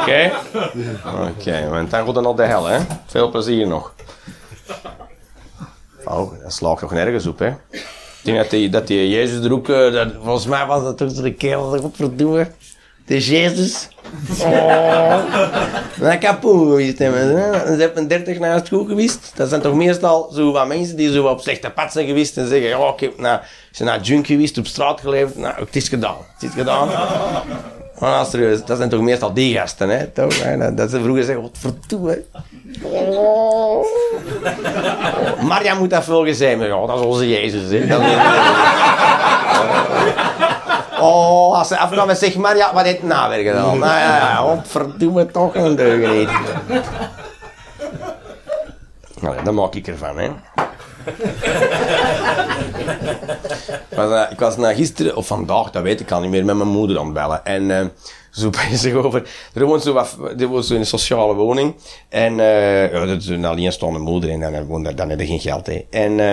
Oké? 0.00 0.32
Oké, 1.28 1.68
want 1.68 1.90
dan 1.90 2.06
gaat 2.06 2.14
het 2.14 2.24
naar 2.24 2.34
de 2.34 2.42
hel, 2.42 2.64
hè. 2.64 2.78
Veel 3.06 3.30
plezier 3.30 3.66
nog. 3.66 3.94
Oh, 6.04 6.42
dat 6.42 6.52
slaagt 6.52 6.80
nog 6.80 6.92
nergens 6.92 7.26
op, 7.26 7.38
hè. 7.38 7.52
Ik 8.18 8.24
denk 8.24 8.36
dat 8.36 8.50
die, 8.50 8.68
dat 8.68 8.86
die 8.86 9.08
Jezus 9.08 9.44
er 9.44 9.52
ook, 9.52 9.68
uh, 9.68 9.92
dat, 9.92 10.08
volgens 10.22 10.46
mij 10.46 10.66
was 10.66 10.82
dat 10.82 10.96
toch 10.96 11.12
de 11.12 11.32
kerel, 11.32 11.70
dat 11.70 11.80
godverdomme. 11.80 12.48
de 13.06 13.18
Jezus. 13.18 13.88
Oh. 14.40 15.22
Dan 15.98 16.18
hebben. 16.98 17.36
hè. 17.36 17.74
Ze 17.74 17.80
hebben 17.80 18.08
30 18.08 18.38
naar 18.38 18.54
het 18.54 18.68
goed 18.68 18.88
geweest. 18.88 19.32
Dat 19.34 19.48
zijn 19.48 19.60
toch 19.60 19.74
meestal 19.74 20.30
zo 20.32 20.52
wat 20.52 20.66
mensen 20.66 20.96
die 20.96 21.12
zo 21.12 21.26
op 21.26 21.40
slechte 21.40 21.70
pad 21.70 21.92
zijn 21.92 22.06
geweest 22.06 22.36
en 22.36 22.48
zeggen, 22.48 22.68
ja, 22.68 22.92
ik 22.92 23.00
heb 23.00 23.18
naar, 23.18 23.50
ben 23.78 23.86
naar 23.86 24.00
junk 24.00 24.26
geweest, 24.26 24.58
op 24.58 24.66
straat 24.66 25.00
geleefd. 25.00 25.36
Nou, 25.36 25.54
het 25.58 25.76
is 25.76 25.88
gedaan. 25.88 26.16
Het 26.34 26.42
is 26.42 26.54
gedaan. 26.54 26.88
Maar 27.98 28.10
nou, 28.10 28.26
serieus, 28.26 28.64
dat 28.64 28.76
zijn 28.76 28.88
toch 28.88 29.00
meestal 29.00 29.32
die 29.32 29.54
gasten, 29.54 29.88
hè? 29.88 30.06
Toch? 30.06 30.42
hè? 30.42 30.56
Dat, 30.56 30.76
dat 30.76 30.90
ze 30.90 31.00
vroeger 31.00 31.24
zeggen, 31.24 31.42
wat 31.42 31.58
verdoe. 31.58 32.24
Oh. 32.82 33.84
Maria 35.48 35.74
moet 35.74 35.90
dat 35.90 36.04
volgens 36.04 36.38
zijn, 36.38 36.58
maar 36.58 36.66
ja, 36.66 36.86
dat 36.86 36.98
is 36.98 37.04
onze 37.04 37.28
Jezus, 37.28 37.70
hè? 37.70 37.86
Dat 37.86 38.00
is- 38.00 38.06
Oh, 41.00 41.58
als 41.58 41.68
ze 41.68 41.78
afkwam 41.78 42.08
en 42.08 42.16
zegt, 42.16 42.36
Maria, 42.36 42.74
wat 42.74 42.84
heeft 42.84 43.02
nou 43.12 43.30
weer 43.30 43.44
gedaan? 43.52 43.78
Nou 43.78 43.92
ja, 43.98 44.16
ja, 44.16 44.34
godverdomme, 44.34 45.26
toch 45.26 45.54
een 45.54 45.76
deugeniet. 45.76 46.28
Nou, 49.20 49.36
dat 49.44 49.54
maak 49.54 49.74
ik 49.74 49.86
ervan, 49.86 50.18
hè. 50.18 50.30
Ik 53.90 53.96
was, 53.96 54.10
eh, 54.12 54.30
ik 54.30 54.38
was 54.38 54.56
na 54.56 54.74
gisteren, 54.74 55.16
of 55.16 55.26
vandaag, 55.26 55.70
dat 55.70 55.82
weet 55.82 56.00
ik 56.00 56.10
al 56.10 56.20
niet 56.20 56.30
meer, 56.30 56.44
met 56.44 56.56
mijn 56.56 56.68
moeder 56.68 56.98
aan 56.98 57.04
het 57.04 57.14
bellen. 57.14 57.44
En 57.44 57.70
eh, 57.70 57.84
zo 58.30 58.50
bezig 58.70 58.94
over... 58.94 59.28
Er 59.54 59.64
woont 59.64 59.82
zo, 59.82 59.92
wat, 59.92 60.16
er 60.38 60.70
in 60.70 60.76
een 60.76 60.86
sociale 60.86 61.34
woning. 61.34 61.74
En 62.08 62.40
eh 62.40 62.92
ja, 62.92 63.06
dat 63.06 63.20
is 63.20 63.26
een 63.26 63.44
alleenstaande 63.44 63.98
moeder 63.98 64.30
en 64.30 64.40
dan, 64.40 64.64
woont, 64.64 64.96
dan 64.96 65.08
heb 65.08 65.20
je 65.20 65.26
geen 65.26 65.40
geld. 65.40 65.66
Hè. 65.66 65.84
En, 65.90 66.20
eh, 66.20 66.32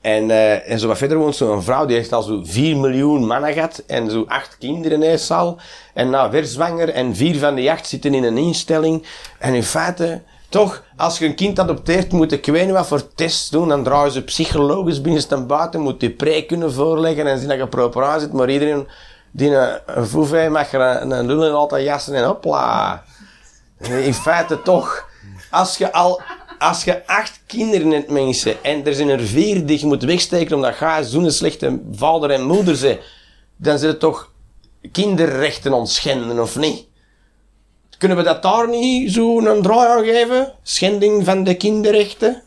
en, 0.00 0.30
eh, 0.30 0.70
en 0.70 0.78
zo 0.78 0.86
wat 0.86 0.98
verder 0.98 1.18
woont 1.18 1.36
zo'n 1.36 1.62
vrouw 1.62 1.86
die 1.86 1.98
echt 1.98 2.12
al 2.12 2.22
zo 2.22 2.40
4 2.44 2.76
miljoen 2.76 3.26
mannen 3.26 3.52
gehad. 3.52 3.82
En 3.86 4.10
zo 4.10 4.24
acht 4.28 4.56
kinderen 4.58 5.02
heeft 5.02 5.30
al. 5.30 5.58
En 5.94 6.10
nou, 6.10 6.30
weer 6.30 6.44
zwanger. 6.44 6.88
En 6.88 7.16
vier 7.16 7.38
van 7.38 7.54
die 7.54 7.70
acht 7.70 7.86
zitten 7.86 8.14
in 8.14 8.24
een 8.24 8.38
instelling. 8.38 9.06
En 9.38 9.54
in 9.54 9.62
feite... 9.62 10.22
Toch, 10.50 10.84
als 10.96 11.18
je 11.18 11.26
een 11.26 11.34
kind 11.34 11.58
adopteert, 11.58 12.12
moet 12.12 12.32
ik 12.32 12.46
weet 12.46 12.70
wat 12.70 12.86
voor 12.86 13.14
tests 13.14 13.50
doen. 13.50 13.68
Dan 13.68 13.84
draaien 13.84 14.12
ze 14.12 14.24
psychologisch 14.24 15.00
binnenste 15.00 15.44
buiten, 15.44 15.80
moet 15.80 16.00
je 16.00 16.10
pre 16.10 16.44
kunnen 16.46 16.72
voorleggen 16.72 17.26
en 17.26 17.38
zien 17.38 17.48
dat 17.48 17.58
je 17.58 17.66
proper 17.66 18.04
aan 18.04 18.20
zit. 18.20 18.32
Maar 18.32 18.50
iedereen 18.50 18.86
die 19.38 19.54
een, 19.54 19.80
een 19.86 20.26
heeft, 20.26 20.50
mag 20.50 20.72
er 20.72 20.80
een, 20.80 21.10
een 21.10 21.52
altijd 21.52 21.84
jassen 21.84 22.14
en 22.14 22.24
hopla. 22.24 23.02
In 23.80 24.14
feite 24.14 24.62
toch, 24.62 25.08
als 25.50 25.78
je 25.78 25.92
al, 25.92 26.20
als 26.58 26.84
je 26.84 27.06
acht 27.06 27.40
kinderen 27.46 27.90
hebt 27.90 28.10
mensen 28.10 28.64
en 28.64 28.86
er 28.86 28.94
zijn 28.94 29.08
er 29.08 29.20
vier 29.20 29.66
die 29.66 29.80
je 29.80 29.86
moet 29.86 30.02
wegsteken 30.02 30.56
omdat 30.56 30.78
je 30.78 30.98
zo'n 31.00 31.30
slechte 31.30 31.80
vader 31.92 32.30
en 32.30 32.46
moeder 32.46 32.76
zijn, 32.76 32.98
dan 33.56 33.78
het 33.78 34.00
toch 34.00 34.32
kinderrechten 34.92 35.72
ontschenden, 35.72 36.40
of 36.40 36.56
niet? 36.56 36.86
Kunnen 37.98 38.16
we 38.16 38.22
dat 38.22 38.42
daar 38.42 38.68
niet 38.68 39.12
zo 39.12 39.38
een 39.40 39.62
draai 39.62 39.88
aan 39.88 40.04
geven? 40.04 40.52
Schending 40.62 41.24
van 41.24 41.44
de 41.44 41.54
kinderrechten? 41.54 42.42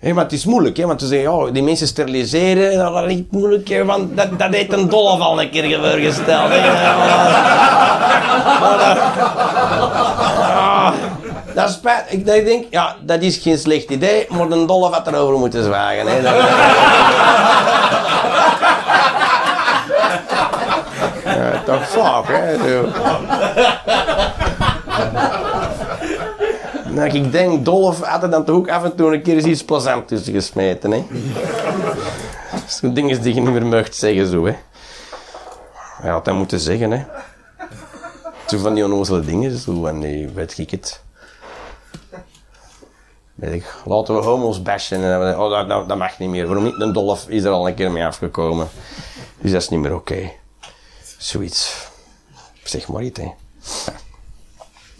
Hé, 0.00 0.12
maar 0.12 0.24
het 0.24 0.32
is 0.32 0.44
moeilijk, 0.44 0.76
hè, 0.76 0.86
want 0.86 1.00
ze 1.00 1.06
zeggen, 1.06 1.32
oh, 1.32 1.52
die 1.52 1.62
mensen 1.62 1.86
steriliseren, 1.86 2.78
dat 2.78 3.04
is 3.04 3.14
niet 3.14 3.32
moeilijk, 3.32 3.68
hè, 3.68 3.84
want 3.84 4.16
dat, 4.16 4.38
dat 4.38 4.54
heeft 4.54 4.72
een 4.72 4.88
dollar 4.88 5.20
al 5.20 5.40
een 5.40 5.50
keer 5.50 5.80
voorgesteld. 5.80 6.50
dat- 6.50 6.60
Ah, 10.52 10.92
dat 11.54 11.68
is 11.68 11.74
spijt. 11.74 12.04
Ik, 12.08 12.24
denk, 12.24 12.64
ja, 12.70 12.96
dat 13.00 13.22
is 13.22 13.36
geen 13.36 13.58
slecht 13.58 13.90
idee, 13.90 14.26
maar 14.28 14.50
een 14.50 14.66
dollar 14.66 14.92
had 14.92 15.06
erover 15.06 15.38
moeten 15.38 15.64
zwagen. 15.64 16.06
Hè. 16.06 16.22
Dat- 16.22 16.34
Ja, 21.24 21.62
toch 21.64 21.88
vaak, 21.88 22.24
hè. 22.28 22.56
Zo. 22.68 22.84
Nou, 26.90 27.08
ik 27.10 27.32
denk, 27.32 27.64
Dolf 27.64 28.00
had 28.00 28.22
er 28.22 28.30
dan 28.30 28.44
toch 28.44 28.56
ook 28.56 28.68
af 28.68 28.84
en 28.84 28.96
toe 28.96 29.14
een 29.14 29.22
keer 29.22 29.34
eens 29.34 29.44
iets 29.44 29.64
plezant 29.64 30.08
tussen 30.08 30.32
gesmeten, 30.32 30.90
hè. 30.90 31.04
Zo'n 32.68 32.94
dingen 32.94 33.22
die 33.22 33.34
je 33.34 33.40
niet 33.40 33.50
meer 33.52 33.66
mag 33.66 33.94
zeggen, 33.94 34.26
zo, 34.26 34.46
hè. 34.46 34.56
Hij 36.00 36.10
had 36.10 36.24
dat 36.24 36.34
moeten 36.34 36.60
zeggen, 36.60 36.90
hè. 36.90 37.04
Zo 38.46 38.58
van 38.58 38.74
die 38.74 38.84
onnozele 38.84 39.20
dingen, 39.20 39.58
zo, 39.58 39.86
en 39.86 40.00
die, 40.00 40.28
weet 40.28 40.58
ik 40.58 40.70
het. 40.70 41.02
Weet 43.34 43.52
ik, 43.54 43.74
laten 43.84 44.14
we 44.14 44.20
homo's 44.20 44.62
bashen. 44.62 45.02
En, 45.04 45.20
dan- 45.20 45.40
oh, 45.40 45.50
dat, 45.50 45.68
dat, 45.68 45.88
dat 45.88 45.98
mag 45.98 46.18
niet 46.18 46.28
meer. 46.28 46.46
Waarom 46.46 46.64
niet? 46.64 46.80
Een 46.80 46.92
Dolf 46.92 47.28
is 47.28 47.44
er 47.44 47.50
al 47.50 47.68
een 47.68 47.74
keer 47.74 47.90
mee 47.90 48.04
afgekomen. 48.04 48.68
Dus 49.40 49.52
dat 49.52 49.62
is 49.62 49.68
niet 49.68 49.80
meer 49.80 49.94
oké. 49.94 50.30
Zoiets. 51.18 51.88
Zeg 52.64 52.88
maar 52.88 53.02
iets, 53.02 53.20
hè. 53.20 53.28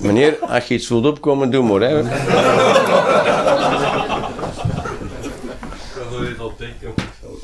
Meneer, 0.01 0.39
als 0.49 0.67
je 0.67 0.75
iets 0.75 0.89
wilt 0.89 1.07
opkomen, 1.07 1.51
doe 1.51 1.63
maar, 1.65 1.81
hè. 1.81 2.03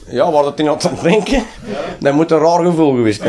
Ja, 0.06 0.30
waar 0.30 0.42
dat 0.42 0.58
in 0.58 0.68
aan 0.68 0.76
het 0.78 1.02
denken, 1.02 1.44
dat 1.98 2.12
moet 2.12 2.30
een 2.30 2.38
raar 2.38 2.64
gevoel 2.64 2.94
geweest 2.94 3.22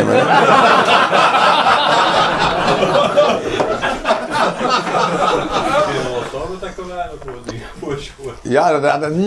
schoon. 7.99 8.33
Ja, 8.41 8.79
dat 8.79 9.11
is 9.11 9.25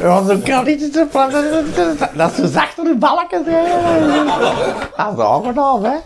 een 0.00 0.26
zo 0.26 0.38
kan 0.44 0.64
niet 0.64 0.90
zo 0.94 1.06
Dat 2.14 2.30
is 2.30 2.36
zo 2.36 2.46
zacht 2.46 2.76
door 2.76 2.84
de 2.84 2.96
balken. 2.98 3.44
hè. 3.46 3.62
Dat 4.96 5.12
is 5.18 5.24
aangenaam, 5.24 5.84
hè. 5.84 5.96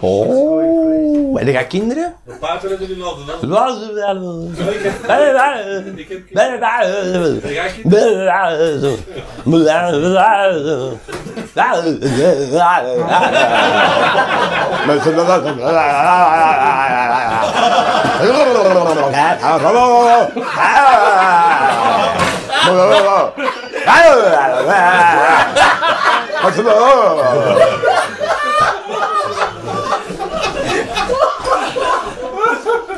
Oh, 0.00 1.40
en 1.40 1.46
je 1.46 1.52
gaat 1.52 1.66
kinderen? 1.66 2.14
De 2.26 2.32
paarden 2.32 2.70
hebben 2.70 2.86
jullie 2.88 3.04
laten 3.04 3.26
dan. 3.26 3.50
Ja, 3.50 3.68
Ik 4.70 4.82
heb... 4.82 5.06
Ik 5.96 6.08
heb... 6.08 6.30
Dat 6.30 6.50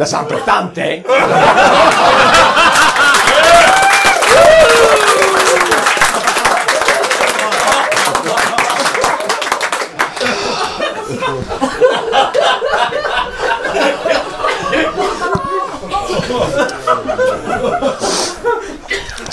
is 0.07 0.13
ambetant, 0.13 0.77
hè? 0.77 1.03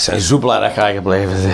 Dat 0.04 0.14
zijn 0.14 0.26
soepelaar 0.26 0.60
dat 0.60 0.72
ga 0.72 0.86
je 0.86 0.94
gebleven 0.94 1.32
hè. 1.36 1.52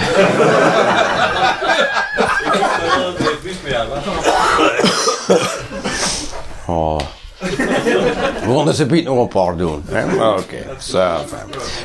Oh. 6.66 7.00
We 7.38 8.62
gaan 8.64 8.75
ze 8.75 8.87
biedt 8.87 9.07
nog 9.07 9.19
een 9.19 9.28
paar 9.28 9.57
doen. 9.57 9.85
Oké, 10.21 10.57
zo. 10.78 10.99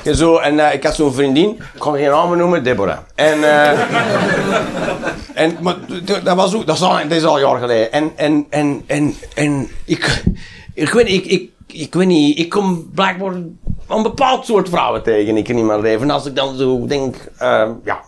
Ja, 0.04 0.14
zo, 0.14 0.38
en 0.38 0.60
eh, 0.60 0.74
ik 0.74 0.84
had 0.84 0.96
zo'n 0.96 1.14
vriendin, 1.14 1.50
ik 1.50 1.80
kan 1.80 1.96
geen 1.96 2.10
namen 2.10 2.38
noemen, 2.38 2.64
Deborah. 2.64 2.98
En, 3.16 3.44
eh, 3.44 3.80
en 5.44 5.58
dat 6.24 6.36
was 6.36 6.56
ook, 6.56 6.66
dat 6.66 6.76
is 6.76 6.82
al, 6.82 6.94
dat 6.94 7.12
is 7.12 7.24
al 7.24 7.40
jaar 7.40 7.60
geleden. 7.60 7.92
En, 7.92 8.12
en, 8.16 8.46
en, 8.88 9.16
en, 9.36 9.68
ik, 9.86 10.24
ik 10.74 10.90
weet 10.90 11.08
niet, 11.08 11.26
ik, 11.26 11.32
ik, 11.32 11.50
ik 11.68 11.94
weet 11.94 12.08
niet, 12.08 12.40
ik 12.40 12.50
kom 12.50 12.90
blijkbaar 12.94 13.34
een 13.88 14.04
bepaald 14.04 14.46
soort 14.46 14.70
vrouwen 14.70 15.04
tegen 15.04 15.38
ik 15.38 15.48
in 15.48 15.66
mijn 15.66 15.82
leven. 15.82 16.02
En 16.02 16.10
als 16.10 16.26
ik 16.26 16.36
dan 16.36 16.56
zo 16.58 16.86
denk, 16.86 17.16
eh, 17.38 17.70
ja, 17.84 18.02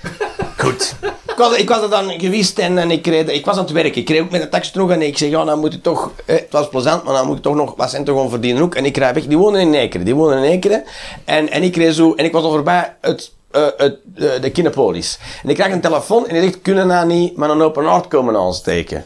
Goed. 0.62 0.94
Ik 1.26 1.36
was, 1.36 1.56
ik 1.56 1.68
was 1.68 1.82
er 1.82 1.90
dan 1.90 2.20
geweest 2.20 2.58
en, 2.58 2.78
en 2.78 2.90
ik, 2.90 3.06
reed, 3.06 3.28
ik 3.28 3.44
was 3.44 3.56
aan 3.56 3.62
het 3.62 3.72
werk. 3.72 3.96
Ik 3.96 4.08
reed 4.08 4.20
ook 4.20 4.30
met 4.30 4.40
de 4.40 4.48
taxi 4.48 4.72
terug 4.72 4.90
en 4.90 5.02
ik 5.02 5.18
zeg, 5.18 5.30
ja, 5.30 5.44
dan 5.44 5.58
moet 5.58 5.74
ik 5.74 5.82
toch... 5.82 6.10
Eh, 6.24 6.36
het 6.36 6.50
was 6.50 6.68
plezant, 6.68 7.04
maar 7.04 7.14
dan 7.14 7.26
moet 7.26 7.36
ik 7.36 7.42
toch 7.42 7.54
nog 7.54 7.74
wat 7.76 7.90
centen 7.90 8.14
gewoon 8.14 8.30
verdienen 8.30 8.62
ook. 8.62 8.74
En 8.74 8.84
ik 8.84 8.96
rijd 8.96 9.14
weg. 9.14 9.26
Die 9.26 9.38
wonen 9.38 9.60
in 9.60 9.74
Ekeren. 9.74 10.04
Die 10.04 10.14
wonen 10.14 10.38
in 10.38 10.50
Ekeren. 10.50 10.84
En, 11.24 11.50
en 11.50 11.62
ik 11.62 11.76
reed 11.76 11.94
zo... 11.94 12.14
En 12.14 12.24
ik 12.24 12.32
was 12.32 12.42
al 12.42 12.50
voorbij 12.50 12.96
het, 13.00 13.32
het, 13.50 13.96
eh, 14.14 14.40
de 14.40 14.50
Kinepolis. 14.50 15.18
En 15.42 15.48
ik 15.48 15.54
krijg 15.54 15.72
een 15.72 15.80
telefoon 15.80 16.26
en 16.26 16.34
die 16.34 16.42
zegt, 16.42 16.62
kunnen 16.62 16.86
nou 16.86 17.06
niet 17.06 17.36
met 17.36 17.50
een 17.50 17.62
open 17.62 17.84
haard 17.84 18.08
komen 18.08 18.36
aansteken? 18.36 19.04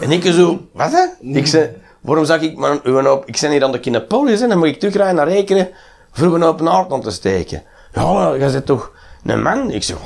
En 0.00 0.12
ik 0.12 0.24
zo, 0.24 0.60
wat 0.72 0.92
hè? 0.92 1.28
Ik 1.38 1.46
zei, 1.46 1.70
waarom 2.00 2.24
zag 2.24 2.40
ik 2.40 2.80
een 2.82 3.08
op... 3.08 3.26
Ik 3.26 3.38
ben 3.40 3.50
hier 3.50 3.64
aan 3.64 3.72
de 3.72 3.80
Kinepolis 3.80 4.40
en 4.40 4.48
dan 4.48 4.58
moet 4.58 4.66
ik 4.66 4.78
terugrijden 4.78 5.14
naar 5.14 5.26
Ekeren 5.26 5.68
voor 6.12 6.34
een 6.34 6.66
haard 6.66 6.92
aan 6.92 7.00
te 7.00 7.10
steken. 7.10 7.62
Ja, 7.92 8.36
jij 8.36 8.48
zit 8.48 8.66
toch... 8.66 8.92
Een 9.24 9.42
man? 9.42 9.70
Ik 9.70 9.82
zeg, 9.82 9.96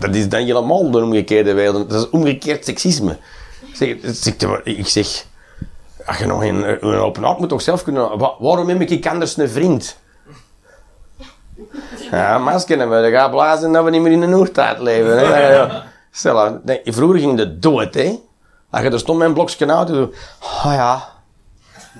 dat? 0.00 0.14
Is 0.14 0.28
dan 0.28 0.40
helemaal 0.40 0.90
de 0.90 0.98
omgekeerde 0.98 1.52
wereld. 1.52 1.90
Dat 1.90 2.00
is 2.00 2.10
omgekeerd 2.10 2.64
seksisme. 2.64 3.16
Ik 3.66 3.76
zeg, 3.76 3.88
ik 4.64 4.86
zeg, 4.86 5.24
als 6.06 6.18
je 6.18 6.26
nog 6.26 6.44
een, 6.44 6.86
een 6.86 6.98
open 6.98 7.22
hart 7.22 7.38
moet 7.38 7.48
toch 7.48 7.62
zelf 7.62 7.82
kunnen... 7.82 8.18
Wa- 8.18 8.34
waarom 8.38 8.68
heb 8.68 8.80
ik 8.80 9.06
anders 9.06 9.36
een 9.36 9.48
vriend? 9.48 9.96
Ja, 12.10 12.38
masker 12.38 12.88
we. 12.88 13.00
Dat 13.02 13.10
gaat 13.10 13.30
blazen 13.30 13.72
dat 13.72 13.84
we 13.84 13.90
niet 13.90 14.02
meer 14.02 14.12
in 14.12 14.20
de 14.20 14.26
Noordtijd 14.26 14.78
leven. 14.78 15.70
Vroeger 16.84 17.18
ging 17.18 17.36
de 17.36 17.58
dood, 17.58 17.94
hè. 17.94 18.18
Als 18.70 18.82
je 18.82 18.90
er 18.90 18.98
stond 18.98 19.20
een 19.20 19.32
blokje 19.32 19.66
auto, 19.66 19.94
zo... 19.94 20.12
Oh 20.40 20.72
ja... 20.72 21.08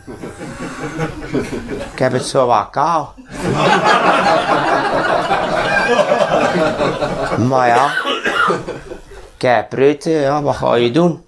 Ik 1.93 1.99
heb 1.99 2.13
het 2.13 2.27
zo 2.27 2.47
wat 2.47 2.71
kou. 2.71 3.07
maar 7.49 7.69
ja... 7.69 7.93
Kijk, 9.37 9.69
preuten, 9.69 10.13
ja, 10.13 10.43
wat 10.43 10.57
ga 10.57 10.75
je 10.75 10.91
doen? 10.91 11.25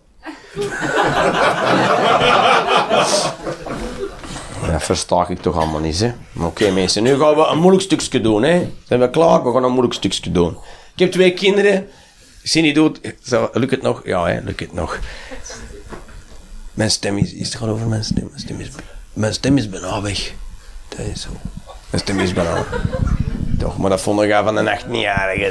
Dat 4.70 4.82
versta 4.82 5.28
ik 5.28 5.40
toch 5.42 5.56
allemaal 5.56 5.80
niet, 5.80 6.00
hè. 6.00 6.12
Oké, 6.44 6.70
mensen, 6.70 7.02
nu 7.02 7.18
gaan 7.18 7.35
we 7.35 7.47
een 7.47 7.59
moeilijk 7.59 7.82
stukje 7.82 8.20
doen, 8.20 8.42
hè. 8.42 8.73
Zijn 8.87 9.00
we 9.00 9.11
klaar? 9.11 9.44
We 9.44 9.52
gaan 9.52 9.64
een 9.64 9.70
moeilijk 9.70 9.94
stukje 9.94 10.30
doen. 10.30 10.56
Ik 10.94 10.99
heb 10.99 11.12
twee 11.12 11.35
kinderen. 11.35 11.88
Cindy 12.42 12.73
doet... 12.73 13.00
Zo, 13.23 13.50
lukt 13.52 13.70
het 13.70 13.82
nog? 13.82 14.02
Ja, 14.04 14.26
hè, 14.26 14.40
lukt 14.40 14.61
het 14.61 14.73
nog. 14.73 14.99
Mijn 16.75 16.90
stem 16.90 17.16
is... 17.16 17.32
Is 17.32 17.47
het 17.47 17.56
gewoon 17.56 17.75
over 17.75 17.87
mijn 17.87 18.04
stem? 18.04 18.28
Mijn 18.28 18.40
stem 18.40 18.61
is, 18.61 18.68
mijn 19.12 19.35
stem 19.35 19.56
is 19.56 19.68
bijna 19.68 20.02
weg. 20.02 20.32
Dat 20.88 20.99
is 20.99 21.20
zo. 21.20 21.28
Mijn 21.90 22.02
stem 22.02 22.20
is 22.20 22.32
bijna 22.32 22.64
Toch, 23.59 23.78
maar 23.78 23.90
dat 23.90 24.00
vond 24.00 24.20
ik 24.20 24.32
al 24.32 24.44
van 24.44 24.56
een 24.56 24.78
18-jarige. 24.78 25.44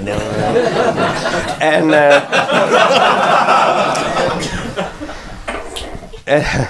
En... 1.59 1.93
eh, 6.23 6.65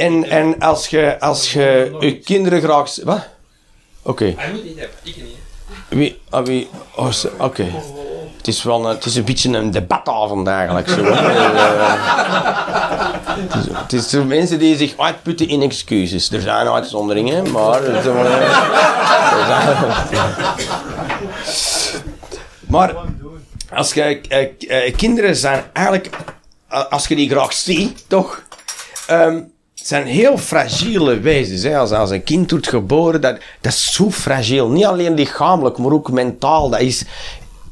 en, 0.00 0.30
en 0.30 0.58
als 0.58 0.88
je, 0.88 1.20
als 1.20 1.52
je 1.52 1.96
je 2.00 2.18
kinderen 2.18 2.62
graag... 2.62 2.96
Wat? 3.04 3.26
Oké. 4.02 4.34
Hij 4.36 4.52
moet 4.52 4.64
niet 4.64 4.78
hebben, 4.78 4.96
ik 5.02 5.16
niet. 5.16 5.36
Wie, 5.88 6.20
ah, 6.30 6.46
wie, 6.46 6.68
oh, 6.96 7.12
oké. 7.38 7.66
Het 8.46 8.54
is 8.54 8.62
wel 8.62 8.84
een, 8.84 8.94
het 8.94 9.04
is 9.04 9.16
een 9.16 9.24
beetje 9.24 9.52
een 9.52 9.70
debatavond 9.70 10.46
eigenlijk. 10.46 10.88
Zo, 10.88 11.04
het, 13.42 13.54
is, 13.54 13.64
het 13.72 13.92
is 13.92 14.10
zo 14.10 14.24
mensen 14.24 14.58
die 14.58 14.76
zich 14.76 14.94
uitputten 14.98 15.48
in 15.48 15.62
excuses. 15.62 16.30
Er 16.32 16.40
zijn 16.40 16.68
uitzonderingen, 16.68 17.50
maar... 17.50 17.82
er 17.84 18.02
zijn- 18.02 18.16
maar 22.68 22.94
als 23.72 23.94
je, 23.94 24.20
eh, 24.28 24.86
eh, 24.86 24.94
kinderen 24.96 25.36
zijn 25.36 25.64
eigenlijk, 25.72 26.10
eh, 26.68 26.84
als 26.90 27.06
je 27.06 27.16
die 27.16 27.30
graag 27.30 27.52
ziet, 27.52 28.04
toch, 28.08 28.42
ehm, 29.06 29.40
zijn 29.74 30.06
heel 30.06 30.38
fragiele 30.38 31.20
wezens. 31.20 31.62
Hè. 31.62 31.78
Als, 31.78 31.90
als 31.90 32.10
een 32.10 32.24
kind 32.24 32.50
wordt 32.50 32.68
geboren, 32.68 33.20
dat, 33.20 33.38
dat 33.60 33.72
is 33.72 33.92
zo 33.92 34.10
fragiel. 34.10 34.68
Niet 34.68 34.84
alleen 34.84 35.14
lichamelijk, 35.14 35.78
maar 35.78 35.92
ook 35.92 36.10
mentaal. 36.10 36.70
Dat 36.70 36.80
is, 36.80 37.04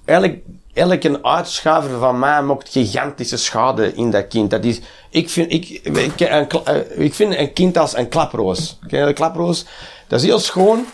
elk, 0.04 0.32
elke 0.74 1.18
uitschuiver 1.22 1.98
van 1.98 2.18
mij 2.18 2.42
maakt 2.42 2.68
gigantische 2.68 3.36
schade 3.36 3.94
in 3.94 4.10
dat 4.10 4.28
kind. 4.28 4.50
Dat 4.50 4.64
is, 4.64 4.80
ik, 5.10 5.30
vind, 5.30 5.52
ik, 5.52 5.68
ik, 5.68 6.20
een, 6.20 6.48
eh, 6.48 6.76
ik 6.96 7.14
vind 7.14 7.34
een 7.36 7.52
kind 7.52 7.78
als 7.78 7.96
een 7.96 8.08
klaproos. 8.08 8.78
Ken 8.86 9.00
je 9.00 9.06
de 9.06 9.12
klaproos? 9.12 9.64
Dat 10.08 10.20
is 10.20 10.26
heel 10.26 10.38
schoon. 10.38 10.86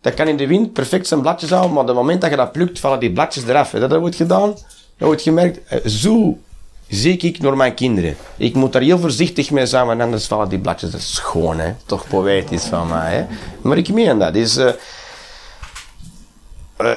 Dat 0.00 0.14
kan 0.14 0.28
in 0.28 0.36
de 0.36 0.46
wind 0.46 0.72
perfect 0.72 1.06
zijn 1.06 1.20
bladjes 1.20 1.50
houden, 1.50 1.72
maar 1.72 1.80
op 1.82 1.86
het 1.88 1.96
moment 1.96 2.20
dat 2.20 2.30
je 2.30 2.36
dat 2.36 2.52
plukt, 2.52 2.80
vallen 2.80 3.00
die 3.00 3.12
bladjes 3.12 3.44
eraf. 3.44 3.70
Dat 3.70 3.92
ooit 3.92 4.14
gedaan? 4.14 4.54
Dat 4.96 5.08
ooit 5.08 5.22
gemerkt? 5.22 5.58
Eh, 5.66 5.78
Zo 5.86 6.38
zie 6.88 7.16
ik 7.16 7.40
door 7.40 7.56
mijn 7.56 7.74
kinderen. 7.74 8.16
Ik 8.36 8.54
moet 8.54 8.72
daar 8.72 8.82
heel 8.82 8.98
voorzichtig 8.98 9.50
mee 9.50 9.66
zijn, 9.66 9.86
want 9.86 10.00
anders 10.00 10.26
vallen 10.26 10.48
die 10.48 10.58
bladjes. 10.58 10.94
Is 10.94 11.14
schoon, 11.14 11.58
hè. 11.58 11.72
Toch 11.86 12.08
poëtisch 12.08 12.64
van 12.64 12.88
mij, 12.88 13.14
hè. 13.14 13.26
Maar 13.62 13.76
ik 13.78 13.88
meen 13.88 14.18
dat. 14.18 14.32
Dus, 14.34 14.56
eh, 14.56 14.72
eh, 16.76 16.96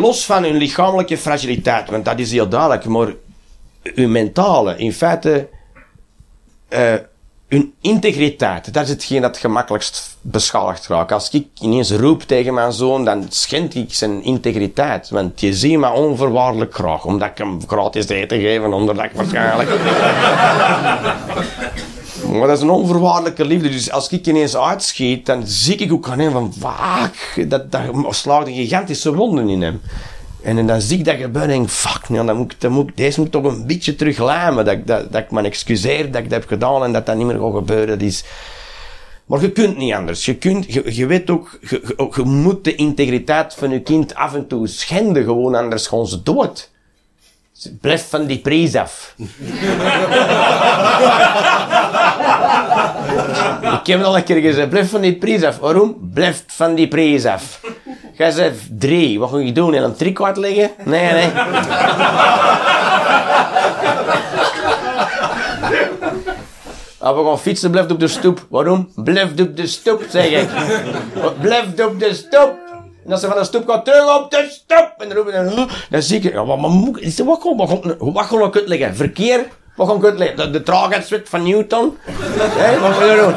los 0.00 0.24
van 0.24 0.42
hun 0.42 0.56
lichamelijke 0.56 1.18
fragiliteit, 1.18 1.90
want 1.90 2.04
dat 2.04 2.18
is 2.18 2.32
heel 2.32 2.48
duidelijk, 2.48 2.84
maar 2.84 3.14
hun 3.82 4.10
mentale, 4.10 4.76
in 4.76 4.92
feite, 4.92 5.48
eh, 6.68 6.94
hun 7.48 7.74
integriteit, 7.80 8.74
dat 8.74 8.84
is 8.84 8.88
hetgeen 8.88 9.22
dat 9.22 9.36
gemakkelijkst 9.36 10.16
beschadigd 10.20 10.86
raakt. 10.86 11.12
Als 11.12 11.30
ik 11.30 11.46
ineens 11.60 11.90
roep 11.90 12.22
tegen 12.22 12.54
mijn 12.54 12.72
zoon, 12.72 13.04
dan 13.04 13.26
schend 13.28 13.74
ik 13.74 13.94
zijn 13.94 14.22
integriteit. 14.22 15.08
Want 15.08 15.40
je 15.40 15.54
ziet 15.54 15.78
me 15.78 15.90
onvoorwaardelijk 15.90 16.74
graag, 16.74 17.04
omdat 17.04 17.28
ik 17.28 17.38
hem 17.38 17.60
gratis 17.66 18.08
eten 18.08 18.40
geef, 18.40 18.62
ik 19.04 19.12
waarschijnlijk... 19.14 19.70
Maar 22.32 22.46
dat 22.46 22.56
is 22.56 22.62
een 22.62 22.70
onvoorwaardelijke 22.70 23.44
liefde. 23.44 23.68
Dus 23.68 23.90
als 23.90 24.08
ik 24.08 24.26
ineens 24.26 24.56
uitschiet, 24.56 25.26
dan 25.26 25.46
zie 25.46 25.76
ik 25.76 25.92
ook 25.92 26.08
aan 26.08 26.18
hem 26.18 26.32
van, 26.32 26.54
fuck, 26.58 27.50
dat, 27.50 27.72
dat 27.72 27.82
slaagt 28.10 28.46
een 28.46 28.54
gigantische 28.54 29.14
wonden 29.14 29.48
in 29.48 29.62
hem. 29.62 29.80
En 30.42 30.66
dan 30.66 30.80
zie 30.80 30.98
ik 30.98 31.04
dat 31.04 31.16
gebeuren 31.16 31.50
en 31.50 31.56
denk 31.56 31.68
fuck, 31.68 32.08
nou, 32.08 32.26
dan 32.26 32.36
moet, 32.36 32.54
dan 32.58 32.72
moet, 32.72 32.90
deze 32.94 33.20
moet 33.20 33.32
toch 33.32 33.44
een 33.44 33.66
beetje 33.66 33.96
terug 33.96 34.18
lijmen. 34.18 34.64
Dat, 34.64 34.86
dat, 34.86 35.12
dat 35.12 35.22
ik 35.22 35.30
me 35.30 35.42
excuseer 35.42 36.10
dat 36.10 36.22
ik 36.22 36.30
dat 36.30 36.40
heb 36.40 36.48
gedaan 36.48 36.84
en 36.84 36.92
dat 36.92 37.06
dat 37.06 37.16
niet 37.16 37.26
meer 37.26 37.38
gaat 37.38 37.54
gebeuren. 37.54 37.98
Dat 37.98 38.00
is... 38.00 38.24
Maar 39.24 39.40
je 39.40 39.52
kunt 39.52 39.76
niet 39.76 39.92
anders. 39.92 40.24
Je, 40.24 40.34
kunt, 40.34 40.72
je, 40.72 41.06
weet 41.06 41.30
ook, 41.30 41.58
je, 42.14 42.22
moet 42.24 42.64
de 42.64 42.74
integriteit 42.74 43.54
van 43.54 43.70
je 43.70 43.80
kind 43.80 44.14
af 44.14 44.34
en 44.34 44.46
toe 44.46 44.66
schenden, 44.66 45.24
gewoon 45.24 45.54
anders 45.54 45.86
gaan 45.86 46.06
ze 46.06 46.22
dood. 46.22 46.70
Blijf 47.80 48.08
van 48.08 48.26
die 48.26 48.38
prijs 48.38 48.74
af. 48.74 49.14
Ik 53.72 53.86
heb 53.86 54.02
al 54.02 54.16
een 54.16 54.24
keer 54.24 54.40
gezegd, 54.40 54.68
blijf 54.68 54.90
van 54.90 55.00
die 55.00 55.14
prijs 55.16 55.42
af. 55.42 55.58
Waarom? 55.58 55.96
Blijf 56.14 56.44
van 56.46 56.74
die 56.74 56.88
prijs 56.88 57.24
af. 57.24 57.60
Jij 58.12 58.30
zegt 58.30 58.58
drie, 58.78 59.18
wat 59.18 59.30
ga 59.30 59.38
je 59.38 59.52
doen? 59.52 59.74
In 59.74 59.82
een 59.82 59.94
trik 59.96 60.20
uitleggen? 60.22 60.70
Nee, 60.84 61.12
nee. 61.12 61.30
Als 66.98 67.16
we 67.16 67.24
gaan 67.24 67.38
fietsen, 67.38 67.70
blijf 67.70 67.90
op 67.90 68.00
de 68.00 68.08
stoep. 68.08 68.46
Waarom? 68.50 68.88
Blijf 68.94 69.30
op 69.40 69.56
de 69.56 69.66
stoep, 69.66 70.04
zeg 70.10 70.26
ik. 70.30 70.48
Blijf 71.40 71.64
op 71.86 72.00
de 72.00 72.14
stoep. 72.14 72.54
En 73.04 73.12
als 73.12 73.20
ze 73.20 73.26
van 73.26 73.36
de 73.38 73.44
stoep 73.44 73.68
gaat, 73.68 73.84
terug 73.84 74.16
op 74.22 74.30
de 74.30 74.46
stoep. 74.50 74.94
En 74.98 75.08
dan 75.08 75.16
roepen 75.16 75.68
dan 75.90 76.02
zie 76.02 76.16
ik, 76.20 76.32
ja, 76.32 76.44
wat, 76.44 76.60
wat, 76.60 76.70
moet 76.70 77.02
ik- 77.02 77.24
wat, 77.24 77.40
gaan- 77.42 77.56
wat, 77.56 77.68
gaan- 77.68 78.12
wat 78.12 78.24
gaan 78.24 78.38
we 78.38 78.52
uitleggen? 78.52 78.96
Verkeer? 78.96 79.38
Wat 79.38 79.48
uitleggen? 79.76 80.36
De, 80.36 80.50
de 80.50 80.62
traagheidswet 80.62 81.28
van 81.28 81.42
Newton? 81.42 81.96
Wat 82.80 82.94
gaan 82.94 83.08
we 83.08 83.16
doen? 83.20 83.34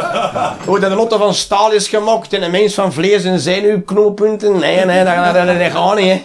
Hoe 0.65 0.79
dat 0.79 0.91
een 0.91 0.97
auto 0.97 1.17
van 1.17 1.33
staal 1.33 1.71
is 1.71 1.87
gemaakt 1.87 2.33
en 2.33 2.43
een 2.43 2.51
mens 2.51 2.73
van 2.73 2.93
vlees 2.93 3.23
en 3.23 3.39
zenuwknooppunten? 3.39 4.59
Nee, 4.59 4.85
nee, 4.85 5.03
dat, 5.03 5.15
dat, 5.15 5.33
dat, 5.33 5.59
dat 5.59 5.71
gaat 5.71 5.95
niet, 5.97 6.07
hè. 6.07 6.21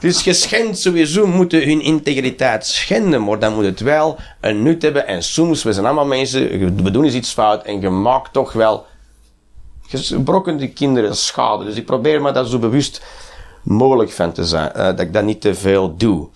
Dus 0.00 0.24
je 0.24 0.32
schendt 0.32 0.78
sowieso 0.78 1.26
moeten 1.26 1.68
hun 1.68 1.80
integriteit 1.80 2.66
schenden, 2.66 3.24
maar 3.24 3.38
dan 3.38 3.54
moet 3.54 3.64
het 3.64 3.80
wel 3.80 4.16
een 4.40 4.62
nut 4.62 4.82
hebben. 4.82 5.06
En 5.06 5.22
soms, 5.22 5.62
we 5.62 5.72
zijn 5.72 5.86
allemaal 5.86 6.06
mensen, 6.06 6.48
we 6.82 6.90
doen 6.90 7.04
eens 7.04 7.14
iets 7.14 7.32
fout 7.32 7.62
en 7.64 7.80
je 7.80 7.90
maakt 7.90 8.32
toch 8.32 8.52
wel, 8.52 8.86
je 9.86 10.20
brokkent 10.20 10.60
de 10.60 10.68
kinderen 10.68 11.16
schade. 11.16 11.64
Dus 11.64 11.76
ik 11.76 11.86
probeer 11.86 12.22
me 12.22 12.32
daar 12.32 12.46
zo 12.46 12.58
bewust 12.58 13.02
mogelijk 13.62 14.10
van 14.10 14.32
te 14.32 14.44
zijn, 14.44 14.72
eh, 14.72 14.84
dat 14.84 15.00
ik 15.00 15.12
dat 15.12 15.24
niet 15.24 15.40
te 15.40 15.54
veel 15.54 15.96
doe. 15.96 16.28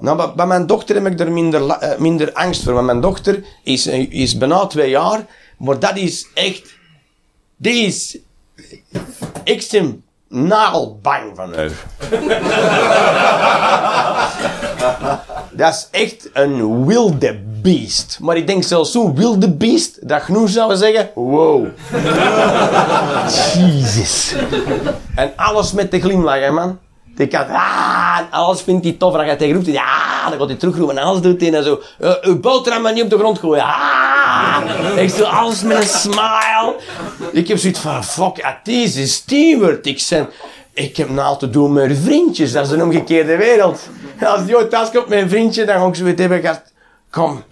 Nou, 0.00 0.34
bij, 0.34 0.46
mijn 0.46 0.66
dochter 0.66 0.94
heb 0.94 1.06
ik 1.06 1.20
er 1.20 1.32
minder, 1.32 1.70
eh, 1.70 1.98
minder 1.98 2.32
angst 2.32 2.62
voor, 2.62 2.72
want 2.72 2.86
mijn 2.86 3.00
dochter 3.00 3.44
is, 3.62 3.86
eh, 3.86 4.12
is 4.12 4.38
bijna 4.38 4.66
twee 4.66 4.90
jaar, 4.90 5.26
maar 5.58 5.78
dat 5.78 5.96
is 5.96 6.26
echt, 6.34 6.74
die 7.56 7.86
is 7.86 8.18
extreem 9.44 10.04
nagelbang 10.28 11.32
van 11.34 11.54
haar. 11.54 11.70
Dat 15.56 15.74
is 15.74 15.88
echt 15.90 16.30
een 16.32 16.86
wilde 16.86 17.40
beest. 17.62 18.18
Maar 18.20 18.36
ik 18.36 18.46
denk 18.46 18.62
zelfs 18.62 18.92
zo'n 18.92 19.14
wilde 19.14 19.52
beest 19.52 20.08
dat 20.08 20.22
genoeg 20.22 20.48
zou 20.48 20.76
zeggen: 20.76 21.10
wow. 21.14 21.66
Jezus. 23.54 24.34
En 25.14 25.32
alles 25.36 25.72
met 25.72 25.90
de 25.90 26.00
glimlach, 26.00 26.40
hè, 26.40 26.50
man. 26.50 26.78
Die 27.16 27.26
kan, 27.26 27.48
ah, 27.48 28.05
en 28.18 28.26
alles 28.30 28.62
vindt 28.62 28.84
hij 28.84 28.92
tof. 28.98 29.12
En 29.12 29.18
dan 29.18 29.28
gaat 29.28 29.40
hij 29.40 29.50
roept, 29.50 29.66
ja, 29.66 30.28
dan 30.28 30.38
gaat 30.38 30.48
hij 30.48 30.56
terugroepen 30.56 30.98
en 30.98 31.04
alles 31.04 31.20
doet 31.20 31.40
hij 31.40 31.54
en 31.54 31.64
zo. 31.64 31.80
Uh, 32.00 32.12
uw 32.22 32.40
boterham 32.40 32.82
maar 32.82 32.92
niet 32.92 33.02
op 33.02 33.10
de 33.10 33.18
grond 33.18 33.38
gooien. 33.38 33.64
Ah, 33.64 34.58
ik 34.96 35.16
doe 35.16 35.26
alles 35.26 35.62
met 35.62 35.76
een 35.76 35.88
smile. 35.88 36.74
Ik 37.32 37.48
heb 37.48 37.58
zoiets 37.58 37.80
van, 37.80 38.04
fuck, 38.04 38.38
het 38.42 38.68
is 38.68 39.12
Stewart. 39.12 39.86
Ik 39.86 40.00
zijn, 40.00 40.28
ik 40.72 40.96
heb 40.96 41.08
nou 41.10 41.38
te 41.38 41.50
doen 41.50 41.72
met 41.72 41.98
vriendjes. 41.98 42.52
Dat 42.52 42.66
is 42.66 42.72
een 42.72 42.82
omgekeerde 42.82 43.36
wereld. 43.36 43.88
Als 44.24 44.44
die 44.44 44.56
ooit 44.56 44.70
thuis 44.70 44.90
komt 44.90 45.08
met 45.08 45.20
een 45.22 45.28
vriendje, 45.28 45.64
dan 45.64 45.80
ga 45.80 45.86
ik 45.86 45.94
zoiets 45.94 46.20
hebben. 46.20 46.62
Kom. 47.10 47.42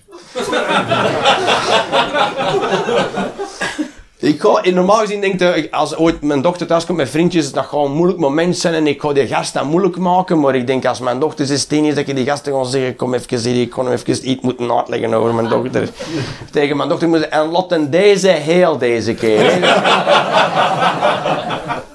Ik 4.24 4.40
ga, 4.40 4.70
normaal 4.70 4.98
gezien 4.98 5.20
denk 5.20 5.40
ik, 5.40 5.74
als 5.74 5.96
ooit 5.96 6.22
mijn 6.22 6.42
dochter 6.42 6.66
thuis 6.66 6.86
komt 6.86 6.98
met 6.98 7.10
vriendjes, 7.10 7.52
dat 7.52 7.64
gaat 7.64 7.84
een 7.84 7.92
moeilijk 7.92 8.18
moment 8.18 8.56
zijn 8.56 8.74
en 8.74 8.86
ik 8.86 9.00
ga 9.00 9.12
die 9.12 9.26
gasten 9.26 9.66
moeilijk 9.66 9.96
maken. 9.96 10.40
Maar 10.40 10.54
ik 10.54 10.66
denk 10.66 10.84
als 10.84 11.00
mijn 11.00 11.18
dochter 11.18 11.46
16 11.46 11.84
is, 11.84 11.94
dat 11.94 12.08
ik 12.08 12.16
die 12.16 12.24
gasten 12.24 12.52
ga 12.52 12.64
zeggen, 12.64 12.96
kom 12.96 13.14
even 13.14 13.38
hier, 13.38 13.62
ik 13.62 13.70
kon 13.70 13.92
even 13.92 14.30
iets 14.30 14.42
moeten 14.42 14.76
uitleggen 14.76 15.14
over 15.14 15.34
mijn 15.34 15.48
dochter. 15.48 15.88
Tegen 16.52 16.76
mijn 16.76 16.88
dochter 16.88 17.08
moet 17.08 17.28
en 17.28 17.50
Lotten 17.50 17.90
deze 17.90 18.28
heel 18.28 18.78
deze 18.78 19.14
keer. 19.14 19.52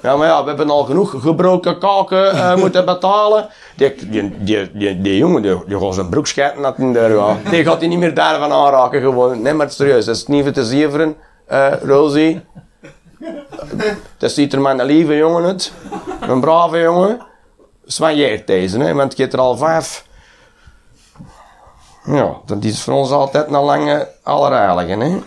Ja, 0.02 0.16
maar 0.16 0.26
ja, 0.26 0.42
we 0.42 0.48
hebben 0.48 0.70
al 0.70 0.84
genoeg 0.84 1.14
gebroken 1.18 1.78
kaken 1.78 2.32
eh, 2.32 2.56
moeten 2.62 2.84
betalen. 2.84 3.48
Die, 3.76 3.94
die, 4.10 4.32
die, 4.38 4.70
die, 4.72 5.00
die 5.00 5.16
jongen, 5.16 5.42
die, 5.42 5.56
die 5.66 5.78
gaat 5.78 5.94
zijn 5.94 6.08
broek 6.08 6.26
schijten 6.26 6.62
dat 6.62 6.78
in 6.78 6.92
ja. 6.92 7.36
Die 7.50 7.64
gaat 7.64 7.78
hij 7.78 7.88
niet 7.88 7.98
meer 7.98 8.14
daarvan 8.14 8.52
aanraken 8.52 9.00
gewoon. 9.00 9.42
Nee, 9.42 9.52
maar 9.52 9.70
serieus, 9.70 10.04
dat 10.04 10.16
is 10.16 10.26
niet 10.26 10.54
te 10.54 10.64
zeveren, 10.64 11.16
eh 11.50 11.72
Rosie. 11.82 12.40
Dat 14.18 14.30
ziet 14.30 14.52
er 14.52 14.60
maar 14.60 14.78
een 14.78 14.84
lieve 14.86 15.16
jongen 15.16 15.44
uit. 15.44 15.72
Een 16.20 16.40
brave 16.40 16.78
jongen. 16.80 17.20
Zwaaiert 17.84 18.46
deze, 18.46 18.78
hè, 18.78 18.94
want 18.94 19.16
je 19.16 19.22
hebt 19.22 19.34
er 19.34 19.40
al 19.40 19.56
vijf. 19.56 20.04
Ja, 22.04 22.36
dat 22.46 22.64
is 22.64 22.82
voor 22.82 22.94
ons 22.94 23.10
altijd 23.10 23.46
een 23.46 23.60
lange 23.60 24.08
allerheilige, 24.22 24.98
hè. 24.98 25.18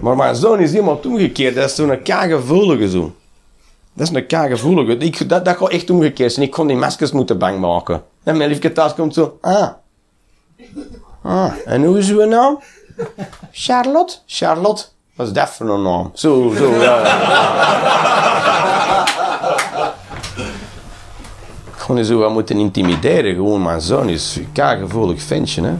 Maar 0.00 0.16
mijn 0.16 0.36
zoon 0.36 0.60
is 0.60 0.72
helemaal 0.72 1.00
omgekeerd. 1.04 1.54
Dat 1.54 1.64
is 1.64 1.74
zo'n 1.74 2.02
kagevoelige 2.02 2.90
zoon. 2.90 3.14
Dat 3.96 4.08
is 4.08 4.14
een 4.14 4.26
kagevoelige. 4.26 4.96
Ik, 4.96 5.28
dat, 5.28 5.44
dat 5.44 5.56
gaat 5.56 5.70
echt 5.70 5.90
omgekeerd 5.90 6.32
zijn. 6.32 6.46
Ik 6.46 6.52
kon 6.52 6.66
die 6.66 6.76
maskers 6.76 7.12
moeten 7.12 7.38
bang 7.38 7.60
maken. 7.60 8.02
En 8.22 8.36
mijn 8.36 8.50
liefje 8.50 8.72
thuis 8.72 8.94
komt 8.94 9.14
zo. 9.14 9.38
Ah. 9.40 9.68
Ah. 11.22 11.52
En 11.64 11.84
hoe 11.84 11.98
is 11.98 12.10
uw 12.10 12.24
naam? 12.24 12.60
Charlotte. 13.52 14.14
Charlotte. 14.26 14.84
Wat 15.14 15.26
is 15.26 15.32
dat 15.32 15.48
voor 15.50 15.68
een 15.68 15.82
naam? 15.82 16.10
Zo, 16.14 16.54
zo. 16.56 16.72
Gewoon 21.76 22.04
zo 22.10 22.18
wat 22.18 22.32
moeten 22.32 22.58
intimideren. 22.58 23.34
Gewoon, 23.34 23.62
mijn 23.62 23.80
zoon 23.80 24.08
is 24.08 24.36
een 24.36 24.52
kagevoelig 24.52 25.22
ventje, 25.22 25.62
hè. 25.62 25.74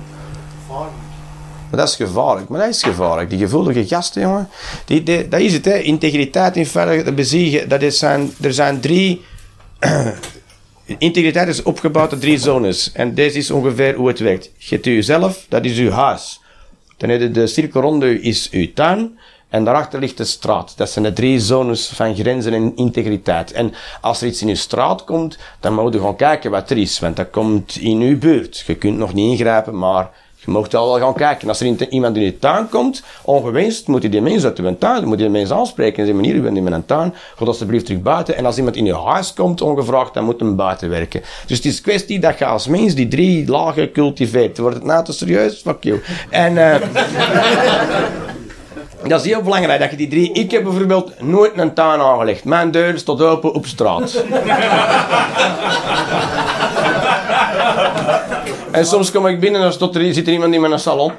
Maar 1.70 1.80
dat 1.80 1.88
is 1.88 1.96
gevaarlijk. 1.96 2.48
Maar 2.48 2.60
dat 2.60 2.68
is 2.68 2.82
gevaarlijk. 2.82 3.30
Die 3.30 3.38
gevoelige 3.38 3.86
gasten, 3.86 4.22
jongen. 4.22 4.48
Die, 4.84 5.28
dat 5.28 5.40
is 5.40 5.52
het, 5.52 5.64
hè. 5.64 5.78
Integriteit 5.78 6.56
in 6.56 6.66
feite 6.66 7.12
beziegen. 7.12 7.68
Dat 7.68 7.82
is 7.82 7.98
zijn, 7.98 8.32
er 8.40 8.54
zijn 8.54 8.80
drie... 8.80 9.24
Integriteit 10.98 11.48
is 11.48 11.62
opgebouwd 11.62 12.12
uit 12.12 12.20
drie 12.20 12.38
zones. 12.38 12.92
En 12.92 13.14
deze 13.14 13.38
is 13.38 13.50
ongeveer 13.50 13.94
hoe 13.94 14.08
het 14.08 14.18
werkt. 14.18 14.50
Je 14.56 14.74
hebt 14.74 14.84
jezelf, 14.84 15.46
dat 15.48 15.64
is 15.64 15.78
uw 15.78 15.90
huis. 15.90 16.40
Dan 16.96 17.08
heb 17.08 17.34
de 17.34 17.46
cirkel 17.46 17.80
rond 17.80 18.02
u 18.02 18.24
is 18.24 18.50
uw 18.50 18.72
tuin. 18.72 19.18
En 19.48 19.64
daarachter 19.64 20.00
ligt 20.00 20.16
de 20.16 20.24
straat. 20.24 20.72
Dat 20.76 20.90
zijn 20.90 21.04
de 21.04 21.12
drie 21.12 21.40
zones 21.40 21.88
van 21.88 22.14
grenzen 22.14 22.52
en 22.52 22.76
integriteit. 22.76 23.52
En 23.52 23.72
als 24.00 24.20
er 24.20 24.26
iets 24.26 24.42
in 24.42 24.48
uw 24.48 24.54
straat 24.54 25.04
komt, 25.04 25.38
dan 25.60 25.74
moet 25.74 25.92
je 25.92 26.00
gaan 26.00 26.16
kijken 26.16 26.50
wat 26.50 26.70
er 26.70 26.78
is. 26.78 26.98
Want 26.98 27.16
dat 27.16 27.30
komt 27.30 27.76
in 27.76 28.00
uw 28.00 28.18
buurt. 28.18 28.64
Je 28.66 28.74
kunt 28.74 28.98
nog 28.98 29.14
niet 29.14 29.30
ingrijpen, 29.30 29.78
maar 29.78 30.10
je 30.46 30.76
al 30.76 30.88
wel 30.88 30.98
gaan 30.98 31.14
kijken. 31.14 31.48
Als 31.48 31.60
er 31.60 31.88
iemand 31.88 32.16
in 32.16 32.22
je 32.22 32.38
tuin 32.38 32.68
komt, 32.68 33.02
ongewenst, 33.22 33.86
moet 33.86 34.02
je 34.02 34.08
die 34.08 34.20
mens 34.20 34.44
uit 34.44 34.58
uw 34.58 34.76
tuin, 34.78 35.04
moet 35.04 35.18
je 35.18 35.24
die 35.24 35.32
mens 35.32 35.50
aanspreken. 35.50 35.98
En 35.98 36.06
zeggen, 36.06 36.24
meneer, 36.24 36.40
u 36.40 36.42
bent 36.42 36.56
in 36.56 36.62
mijn 36.62 36.86
tuin, 36.86 37.14
ga 37.36 37.44
alsjeblieft 37.44 37.86
terug 37.86 38.02
buiten. 38.02 38.36
En 38.36 38.46
als 38.46 38.56
iemand 38.56 38.76
in 38.76 38.84
je 38.84 38.96
huis 38.96 39.32
komt, 39.32 39.60
ongevraagd, 39.60 40.14
dan 40.14 40.24
moet 40.24 40.40
hem 40.40 40.56
buiten 40.56 40.88
werken. 40.88 41.22
Dus 41.46 41.56
het 41.56 41.66
is 41.66 41.80
kwestie 41.80 42.18
dat 42.18 42.38
je 42.38 42.46
als 42.46 42.66
mens 42.66 42.94
die 42.94 43.08
drie 43.08 43.48
lagen 43.48 43.92
cultiveert. 43.92 44.58
Wordt 44.58 44.76
het 44.76 44.84
nou 44.84 45.04
te 45.04 45.12
serieus? 45.12 45.60
Fuck 45.60 45.84
you. 45.84 46.00
En, 46.30 46.72
eh 46.72 46.80
dat 49.08 49.20
is 49.20 49.26
heel 49.26 49.42
belangrijk 49.42 49.80
dat 49.80 49.90
je 49.90 49.96
die 49.96 50.08
drie... 50.08 50.32
Ik 50.32 50.50
heb 50.50 50.62
bijvoorbeeld 50.62 51.20
nooit 51.20 51.52
een 51.54 51.74
tuin 51.74 52.00
aangelegd. 52.00 52.44
Mijn 52.44 52.70
deur 52.70 52.98
staat 52.98 53.22
open 53.22 53.54
op 53.54 53.66
straat. 53.66 54.24
en 58.76 58.86
soms 58.86 59.10
kom 59.10 59.26
ik 59.26 59.40
binnen 59.40 59.62
en 59.62 59.72
dan 59.78 59.94
er, 59.94 60.14
zit 60.14 60.26
er 60.26 60.32
iemand 60.32 60.54
in 60.54 60.60
mijn 60.60 60.78
salon. 60.78 61.12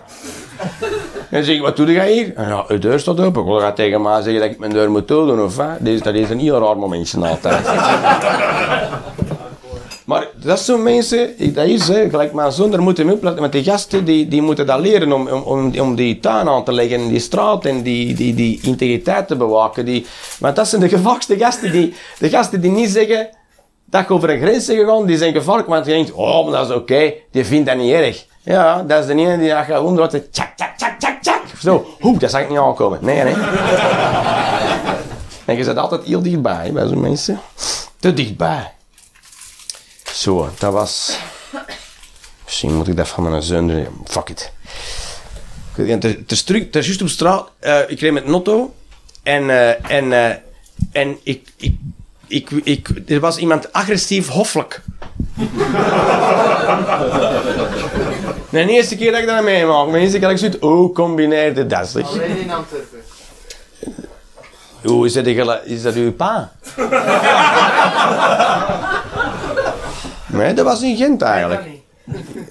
En 1.30 1.44
zeg 1.44 1.56
ik, 1.56 1.62
wat 1.62 1.76
doe 1.76 1.92
jij 1.92 2.12
hier? 2.12 2.34
En 2.36 2.48
ja, 2.48 2.64
de 2.68 2.80
deur 2.80 3.00
staat 3.00 3.20
open. 3.20 3.56
Ik 3.56 3.62
ga 3.62 3.72
tegen 3.72 4.02
mij 4.02 4.22
zeggen 4.22 4.42
dat 4.42 4.52
ik 4.52 4.60
mijn 4.60 4.72
deur 4.72 4.92
moet 4.92 5.08
doen 5.08 5.42
of 5.42 5.56
wat. 5.56 5.78
Dat 5.80 6.14
is 6.14 6.30
een 6.30 6.40
heel 6.40 6.60
raar 6.60 6.78
momentje 6.78 7.28
altijd. 7.28 7.66
Maar 10.08 10.28
dat 10.36 10.60
zijn 10.60 10.84
mensen, 10.84 11.54
dat 11.54 11.66
is 11.66 11.88
hè, 11.88 12.10
gelijk 12.10 12.34
mijn 12.34 12.52
zoon, 12.52 12.80
moeten 12.80 13.06
we 13.06 13.14
opletten. 13.14 13.42
Want 13.42 13.54
die 13.54 13.64
gasten 13.64 14.06
die, 14.06 14.28
die 14.28 14.42
moeten 14.42 14.66
dat 14.66 14.80
leren 14.80 15.12
om, 15.12 15.28
om, 15.28 15.42
om, 15.42 15.80
om 15.80 15.96
die 15.96 16.20
tuin 16.20 16.50
aan 16.50 16.64
te 16.64 16.72
leggen 16.72 17.00
en 17.00 17.08
die 17.08 17.20
straat 17.20 17.66
en 17.66 17.82
die, 17.82 18.14
die, 18.14 18.34
die 18.34 18.60
integriteit 18.62 19.28
te 19.28 19.36
bewaken. 19.36 19.86
Die, 19.86 20.06
want 20.40 20.56
dat 20.56 20.68
zijn 20.68 20.82
de 20.82 20.90
gevaarlijkste 20.90 21.38
gasten, 21.38 21.72
die, 21.72 21.94
de 22.20 22.30
gasten 22.30 22.62
die 22.62 22.72
niet 22.72 22.90
zeggen 22.90 23.30
je 23.92 24.10
over 24.10 24.30
een 24.30 24.40
grens 24.40 24.66
zijn 24.66 24.78
gegaan, 24.78 25.06
die 25.06 25.18
zijn 25.18 25.34
gevaarlijk. 25.34 25.68
Want 25.68 25.86
je 25.86 25.92
denkt, 25.92 26.12
oh, 26.12 26.44
maar 26.44 26.60
dat 26.60 26.70
is 26.70 26.76
oké, 26.76 27.14
die 27.32 27.46
vindt 27.46 27.68
dat 27.68 27.78
niet 27.78 27.92
erg. 27.92 28.26
Ja, 28.44 28.84
dat 28.84 29.00
is 29.00 29.06
de 29.06 29.12
ene 29.14 29.38
die 29.38 29.50
dat 29.50 29.66
gaat 29.66 29.82
onder 29.82 30.00
wat 30.02 30.12
tjak, 30.32 30.56
tjak, 30.56 30.78
tjak, 30.78 31.00
tjak, 31.00 31.22
tjak. 31.22 31.42
Zo, 31.62 31.88
hoe, 32.00 32.18
dat 32.20 32.30
zag 32.32 32.42
ik 32.42 32.50
niet 32.50 32.58
aankomen. 32.58 33.00
Nee, 33.02 33.24
nee. 33.24 33.34
en 35.46 35.58
je 35.58 35.64
zit 35.64 35.78
altijd 35.78 36.04
heel 36.04 36.22
dichtbij 36.22 36.72
bij 36.74 36.88
zo'n 36.88 37.02
mensen. 37.02 37.40
Te 38.00 38.14
dichtbij. 38.14 38.72
Zo, 40.14 40.50
dat 40.60 40.74
was... 40.74 41.20
Misschien 42.46 42.76
moet 42.76 42.88
ik 42.88 42.96
dat 42.98 43.08
van 43.08 43.30
mijn 43.30 43.42
zoon. 43.42 43.88
Fuck 44.06 44.30
it. 44.30 44.52
Het 45.76 46.32
is 46.32 46.44
juist 46.72 47.02
op 47.02 47.08
straat. 47.08 47.50
eh, 47.60 47.80
ik 47.88 48.00
reed 48.00 48.14
met 48.14 48.24
een 48.26 48.32
auto. 48.32 48.74
En, 49.24 49.50
eh, 49.50 49.92
en, 49.92 50.14
eh, 50.14 50.36
en 50.92 51.18
ik, 51.24 51.54
ik, 51.58 51.76
ik, 52.28 52.50
ik, 52.64 52.90
er 53.08 53.20
was 53.20 53.38
iemand 53.38 53.74
agressief 53.74 54.28
hoffelijk. 54.28 54.82
Nee, 58.50 58.66
de 58.66 58.72
eerste 58.72 58.96
keer 58.98 59.12
dat 59.12 59.22
ik 59.22 59.28
dat 59.28 59.44
meemaak. 59.44 59.86
Maar 59.86 59.94
de 59.94 60.00
eerste 60.00 60.12
keer 60.20 60.28
dat 60.28 60.32
ik 60.32 60.38
zoiets... 60.38 60.60
Oh, 60.60 60.94
combineerde 60.96 61.66
dat 61.66 61.88
zeg. 61.88 62.08
Alleen 62.10 62.38
in 62.38 62.52
Antwerpen. 62.52 63.00
Hoe 64.84 65.06
is 65.06 65.14
dat, 65.14 65.26
is 65.66 65.82
dat 65.82 65.94
uw 65.94 66.14
pa? 66.14 66.52
nee, 70.38 70.54
dat 70.54 70.66
was 70.66 70.82
in 70.82 70.98
Gent 70.98 71.22
eigenlijk. 71.22 71.64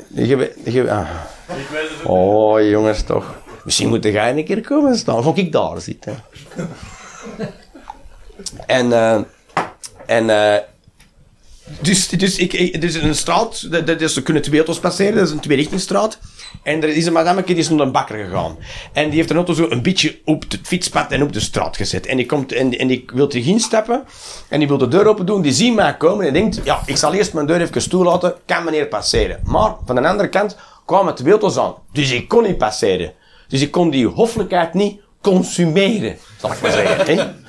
Je, 0.08 0.36
weet- 0.36 0.54
je, 0.64 0.82
weet- 0.82 0.88
ah. 0.88 1.08
Ik 1.48 1.54
weet 1.72 1.88
het 1.88 1.98
Oh, 2.04 2.68
jongens, 2.70 3.02
toch. 3.02 3.34
Misschien 3.64 3.88
moet 3.88 4.04
jij 4.04 4.30
een 4.36 4.44
keer 4.44 4.60
komen 4.60 4.96
staan. 4.96 5.26
Of 5.26 5.36
ik 5.36 5.52
daar 5.52 5.80
zitten. 5.80 6.16
en, 8.66 8.92
eh, 8.92 9.18
en, 10.06 10.30
eh, 10.30 10.60
dus, 11.80 12.08
dus, 12.08 12.36
ik, 12.38 12.52
ik- 12.52 12.82
een 13.02 13.14
straat, 13.14 13.70
dat, 13.86 14.00
er 14.16 14.22
kunnen 14.22 14.42
twee 14.42 14.56
auto's 14.58 14.78
passeren, 14.78 15.14
dat 15.14 15.26
is 15.26 15.30
een 15.32 15.40
tweerichtingsstraat. 15.40 16.18
En 16.62 16.82
er 16.82 16.88
is 16.88 17.06
een 17.06 17.12
madame 17.12 17.42
die 17.44 17.56
is 17.56 17.68
naar 17.68 17.80
een 17.80 17.92
bakker 17.92 18.24
gegaan. 18.24 18.56
En 18.92 19.08
die 19.08 19.18
heeft 19.18 19.30
een 19.30 19.36
auto 19.36 19.52
zo 19.52 19.66
een 19.70 19.82
beetje 19.82 20.18
op 20.24 20.42
het 20.48 20.58
fietspad 20.62 21.12
en 21.12 21.22
op 21.22 21.32
de 21.32 21.40
straat 21.40 21.76
gezet. 21.76 22.06
En 22.06 22.16
die, 22.16 22.26
komt, 22.26 22.52
en, 22.52 22.78
en 22.78 22.86
die 22.86 23.04
wil 23.14 23.26
terug 23.26 23.46
instappen. 23.46 24.04
En 24.48 24.58
die 24.58 24.68
wil 24.68 24.78
de 24.78 24.88
deur 24.88 25.06
open 25.06 25.26
doen. 25.26 25.42
Die 25.42 25.52
ziet 25.52 25.74
mij 25.74 25.96
komen 25.96 26.26
en 26.26 26.32
denkt, 26.32 26.60
ja, 26.64 26.80
ik 26.86 26.96
zal 26.96 27.14
eerst 27.14 27.32
mijn 27.32 27.46
deur 27.46 27.60
even 27.60 27.88
toelaten. 27.90 28.34
Kan 28.46 28.64
meneer 28.64 28.86
passeren. 28.86 29.40
Maar 29.44 29.74
van 29.84 29.94
de 29.94 30.08
andere 30.08 30.28
kant 30.28 30.56
kwamen 30.86 31.14
twee 31.14 31.30
auto's 31.32 31.56
aan. 31.58 31.74
Dus 31.92 32.10
ik 32.10 32.28
kon 32.28 32.42
niet 32.42 32.58
passeren. 32.58 33.12
Dus 33.48 33.60
ik 33.60 33.70
kon 33.70 33.90
die 33.90 34.06
hoffelijkheid 34.06 34.74
niet 34.74 35.00
consumeren, 35.20 36.16
zal 36.40 36.52
ik 36.52 36.60
maar 36.60 36.70
zeggen. 36.70 37.44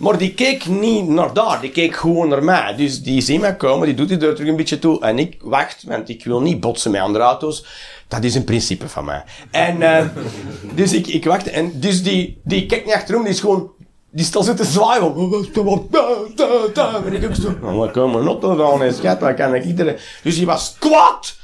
Maar 0.00 0.18
die 0.18 0.34
keek 0.34 0.66
niet 0.66 1.08
naar 1.08 1.32
daar, 1.32 1.60
die 1.60 1.70
keek 1.70 1.96
gewoon 1.96 2.28
naar 2.28 2.44
mij. 2.44 2.74
Dus 2.76 3.02
die 3.02 3.20
ziet 3.20 3.40
mij 3.40 3.56
komen, 3.56 3.86
die 3.86 3.96
doet 3.96 4.08
die 4.08 4.16
deur 4.16 4.34
terug 4.34 4.50
een 4.50 4.56
beetje 4.56 4.78
toe. 4.78 5.00
En 5.00 5.18
ik 5.18 5.36
wacht, 5.40 5.82
want 5.86 6.08
ik 6.08 6.24
wil 6.24 6.40
niet 6.40 6.60
botsen 6.60 6.90
met 6.90 7.00
andere 7.00 7.24
auto's. 7.24 7.64
Dat 8.08 8.24
is 8.24 8.34
een 8.34 8.44
principe 8.44 8.88
van 8.88 9.04
mij. 9.04 9.24
En, 9.50 9.82
eh, 9.82 10.06
dus 10.74 10.92
ik, 10.92 11.06
ik 11.06 11.24
wacht. 11.24 11.48
En 11.48 11.80
dus 11.80 12.02
die, 12.02 12.40
die 12.44 12.66
kijkt 12.66 12.84
niet 12.86 12.94
achterom, 12.94 13.22
die 13.22 13.32
is 13.32 13.40
gewoon... 13.40 13.70
Die 14.10 14.24
staat 14.24 14.44
zo 14.44 14.54
te 14.54 14.64
zwaaien. 14.64 15.14
"Oh, 15.14 15.30
wat 15.30 15.40
is 15.40 15.56
er 15.56 15.64
wat? 15.64 15.92
Da, 15.92 16.08
da, 16.34 16.48
da." 16.74 17.02
En 17.04 17.12
ik 17.12 17.24
ook 17.24 17.34
zo... 17.34 17.88
Komen 17.92 18.20
een 18.20 18.26
auto 18.26 18.72
aan, 18.72 18.80
hè, 18.80 18.92
schat, 18.92 19.34
kan 19.34 19.54
ik 19.54 19.64
iedereen... 19.64 19.96
Dus 20.22 20.36
die 20.36 20.46
was 20.46 20.76
kwaad. 20.78 21.36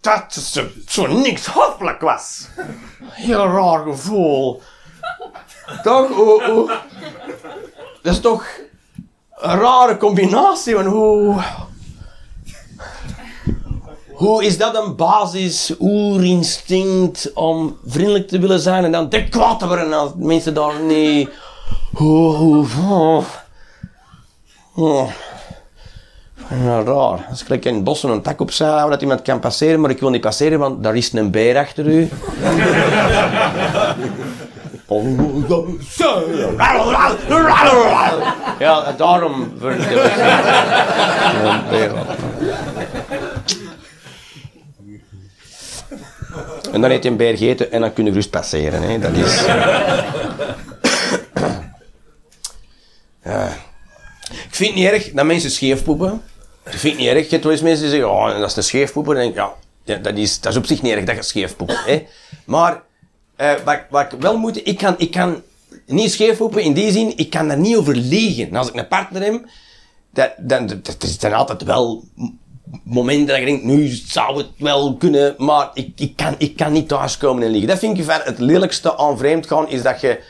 Dat 0.00 0.34
zo, 0.34 0.64
zo 0.88 1.06
niks 1.06 1.46
hoffelijk 1.46 2.00
was. 2.00 2.46
Heel 3.00 3.46
raar 3.46 3.82
gevoel. 3.82 4.62
Toch? 5.82 6.08
Hoe, 6.08 6.72
dat 8.02 8.12
is 8.12 8.20
toch 8.20 8.44
een 9.36 9.58
rare 9.58 9.96
combinatie 9.96 10.76
hoe... 10.86 11.42
Hoe 14.12 14.44
is 14.44 14.58
dat 14.58 14.76
een 14.76 14.96
basis, 14.96 15.74
oerinstinct 15.78 17.32
om 17.32 17.78
vriendelijk 17.86 18.28
te 18.28 18.38
willen 18.38 18.60
zijn 18.60 18.84
en 18.84 18.92
dan 18.92 19.08
te 19.08 19.66
worden 19.66 19.92
als 19.92 20.10
mensen 20.16 20.54
daar 20.54 20.80
niet... 20.80 21.30
Hoe, 21.92 22.66
oh. 22.88 23.24
Oh. 24.74 25.10
Ja, 26.50 26.82
raar. 26.82 27.26
Als 27.30 27.44
ik 27.48 27.64
in 27.64 27.74
het 27.74 27.84
bos 27.84 28.02
een 28.02 28.22
tak 28.22 28.40
op 28.40 28.50
zou 28.50 28.70
houden 28.70 28.90
dat 28.90 29.00
iemand 29.00 29.22
kan 29.22 29.40
passeren, 29.40 29.80
maar 29.80 29.90
ik 29.90 30.00
wil 30.00 30.10
niet 30.10 30.20
passeren, 30.20 30.58
want 30.58 30.82
daar 30.82 30.96
is 30.96 31.12
een 31.12 31.30
beer 31.30 31.58
achter 31.58 31.86
u. 31.86 32.08
Ja, 38.58 38.92
daarom. 38.92 39.52
Een 39.60 39.78
beer. 41.70 41.92
En 46.72 46.80
dan 46.80 46.90
heeft 46.90 47.02
hij 47.02 47.12
een 47.12 47.18
beer 47.18 47.36
gegeten 47.36 47.72
en 47.72 47.80
dan 47.80 47.92
kun 47.92 48.04
je 48.04 48.10
gerust 48.10 48.30
passeren. 48.30 48.82
Hè. 48.82 48.98
Dat 48.98 49.12
is... 49.12 49.44
ja. 53.24 53.46
Ik 54.28 54.54
vind 54.60 54.70
het 54.70 54.78
niet 54.78 54.90
erg 54.90 55.10
dat 55.12 55.24
mensen 55.24 55.50
scheefpoepen. 55.50 56.22
Ik 56.64 56.78
vind 56.78 56.82
het 56.82 57.02
niet 57.02 57.08
erg. 57.08 57.24
Je 57.24 57.30
hebt 57.30 57.42
wel 57.42 57.52
eens 57.52 57.62
mensen 57.62 57.88
zeggen, 57.88 58.10
oh, 58.10 58.38
dat 58.38 58.50
is 58.50 58.56
een 58.56 58.62
scheefpoeper. 58.62 59.14
Dan 59.14 59.22
denk 59.22 59.34
ja, 59.84 59.96
dat, 59.96 60.16
is, 60.16 60.40
dat 60.40 60.52
is 60.52 60.58
op 60.58 60.66
zich 60.66 60.82
niet 60.82 60.92
erg 60.92 61.04
dat 61.04 61.16
je 61.16 61.22
scheefpoept. 61.22 61.84
Hè. 61.84 62.06
Maar 62.44 62.82
eh, 63.36 63.52
wat, 63.90 64.12
ik 64.12 64.20
wel 64.20 64.38
moet, 64.38 64.66
ik 64.66 64.78
kan, 64.78 64.94
ik 64.98 65.10
kan 65.10 65.42
niet 65.86 66.12
scheefpoepen 66.12 66.62
in 66.62 66.72
die 66.72 66.92
zin, 66.92 67.16
ik 67.16 67.30
kan 67.30 67.48
daar 67.48 67.58
niet 67.58 67.76
over 67.76 67.96
liegen. 67.96 68.48
En 68.48 68.56
als 68.56 68.68
ik 68.68 68.74
een 68.74 68.88
partner 68.88 69.22
heb, 69.22 69.44
dat, 70.12 70.32
dan, 70.38 70.66
dat, 70.66 70.84
dat 70.84 71.16
dan 71.20 71.32
altijd 71.32 71.62
wel 71.62 72.04
momenten 72.82 73.26
dat 73.26 73.38
je 73.38 73.44
denkt, 73.44 73.64
nu 73.64 73.86
zou 73.88 74.36
het 74.36 74.48
wel 74.58 74.96
kunnen, 74.96 75.34
maar 75.38 75.70
ik, 75.74 75.92
ik, 75.96 76.16
kan, 76.16 76.34
ik 76.38 76.56
kan 76.56 76.72
niet 76.72 76.88
thuiskomen 76.88 77.42
en 77.42 77.50
liegen. 77.50 77.68
Dat 77.68 77.78
vind 77.78 77.98
ik 77.98 78.04
ver 78.04 78.24
het 78.24 78.38
lelijkste 78.38 78.96
aan 78.96 79.18
vreemd 79.18 79.50
is 79.68 79.82
dat 79.82 80.00
je 80.00 80.22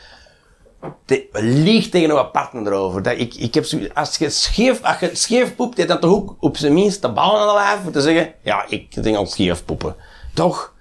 liegt 1.31 1.91
tegen 1.91 2.09
een 2.09 2.31
partner 2.31 2.67
erover. 2.67 3.01
Dat 3.01 3.17
ik, 3.17 3.33
ik 3.33 3.53
heb 3.53 3.65
zo, 3.65 3.79
als 3.93 4.17
je 4.17 4.29
scheef, 4.29 4.83
als 4.83 4.99
je 4.99 5.09
scheef 5.13 5.55
poept, 5.55 5.77
je 5.77 5.85
dan 5.85 5.99
toch 5.99 6.11
ook 6.11 6.35
op 6.39 6.57
zijn 6.57 6.73
minst 6.73 7.01
de 7.01 7.11
bal 7.11 7.39
aan 7.39 7.47
de 7.47 7.53
lijf 7.53 7.85
om 7.85 7.91
te 7.91 8.01
zeggen, 8.01 8.33
ja, 8.41 8.65
ik 8.67 9.03
denk 9.03 9.15
al 9.15 9.25
scheef 9.25 9.65
poepen. 9.65 9.95
Toch? 10.33 10.73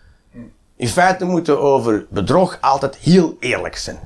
In 0.76 0.88
feite 0.88 1.24
moeten 1.24 1.54
we 1.54 1.60
over 1.60 2.06
bedrog 2.08 2.58
altijd 2.60 2.96
heel 2.96 3.36
eerlijk 3.40 3.76
zijn. 3.76 3.98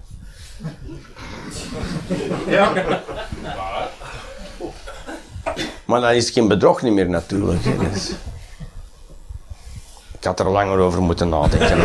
Ja. 2.46 2.72
Maar 5.84 6.00
dan 6.00 6.10
is 6.12 6.30
geen 6.30 6.48
bedrog 6.48 6.82
niet 6.82 6.92
meer 6.92 7.08
natuurlijk. 7.10 7.64
is- 7.94 8.10
Ik 10.18 10.24
had 10.24 10.40
er 10.40 10.50
langer 10.50 10.78
over 10.78 11.02
moeten 11.02 11.28
nadenken. 11.28 11.78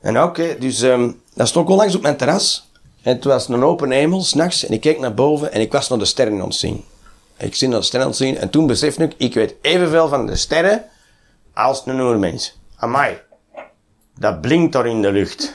en 0.00 0.22
oké, 0.22 0.56
dus 0.58 0.82
ehm 0.82 1.10
dat 1.34 1.48
stond 1.48 1.68
al 1.68 1.76
langs 1.76 1.94
op 1.94 2.02
mijn 2.02 2.16
terras. 2.16 2.70
En 3.04 3.14
het 3.14 3.24
was 3.24 3.48
een 3.48 3.62
open 3.62 3.90
hemel, 3.90 4.22
s'nachts. 4.22 4.66
En 4.66 4.72
ik 4.72 4.80
keek 4.80 4.98
naar 4.98 5.14
boven 5.14 5.52
en 5.52 5.60
ik 5.60 5.72
was 5.72 5.88
naar 5.88 5.98
de 5.98 6.04
sterren 6.04 6.40
aan 6.40 6.46
het 6.46 6.54
zien. 6.54 6.84
Ik 7.36 7.54
zie 7.54 7.68
naar 7.68 7.78
de 7.78 7.84
sterren 7.84 8.08
het 8.08 8.16
zien. 8.16 8.36
En 8.38 8.50
toen 8.50 8.66
besefte 8.66 9.02
ik, 9.02 9.14
ik 9.16 9.34
weet 9.34 9.54
evenveel 9.60 10.08
van 10.08 10.26
de 10.26 10.36
sterren 10.36 10.84
als 11.54 11.82
een 11.86 12.00
oermens. 12.00 12.58
Amai. 12.76 13.20
Dat 14.18 14.40
blinkt 14.40 14.72
daar 14.72 14.86
in 14.86 15.02
de 15.02 15.12
lucht. 15.12 15.54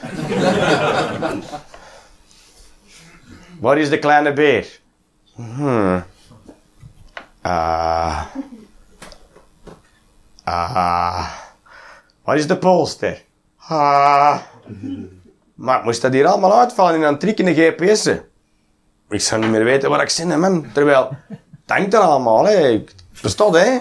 Waar 3.60 3.78
is 3.78 3.88
de 3.88 3.98
kleine 3.98 4.32
beer? 4.32 4.80
Hmm. 5.34 6.04
Ah. 7.40 8.24
Ah. 10.44 11.30
Waar 12.22 12.36
is 12.36 12.46
de 12.46 12.58
poolster? 12.58 13.24
Ah. 13.56 14.38
Maar 15.60 15.82
moest 15.84 16.02
dat 16.02 16.12
hier 16.12 16.26
allemaal 16.26 16.58
uitvallen 16.58 16.94
in 16.94 17.02
een 17.02 17.18
trikkende 17.18 17.54
GPS'en? 17.54 18.20
Ik 19.08 19.20
zou 19.20 19.40
niet 19.40 19.50
meer 19.50 19.64
weten 19.64 19.90
waar 19.90 20.02
ik 20.02 20.08
zin 20.08 20.30
in, 20.30 20.40
man. 20.40 20.66
Terwijl, 20.72 21.08
hangt 21.66 21.94
er 21.94 22.00
allemaal, 22.00 22.44
hè. 22.46 22.84
Bestaat, 23.22 23.54
hè. 23.54 23.78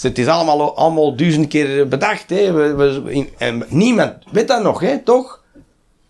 Het 0.00 0.18
is 0.18 0.26
allemaal, 0.26 0.76
allemaal 0.76 1.16
duizend 1.16 1.48
keer 1.48 1.88
bedacht. 1.88 2.30
Hè. 2.30 2.52
We, 2.52 2.74
we- 2.74 3.12
in- 3.12 3.28
en 3.38 3.64
niemand 3.68 4.14
weet 4.32 4.48
dat 4.48 4.62
nog, 4.62 4.80
hè, 4.80 4.98
toch? 4.98 5.40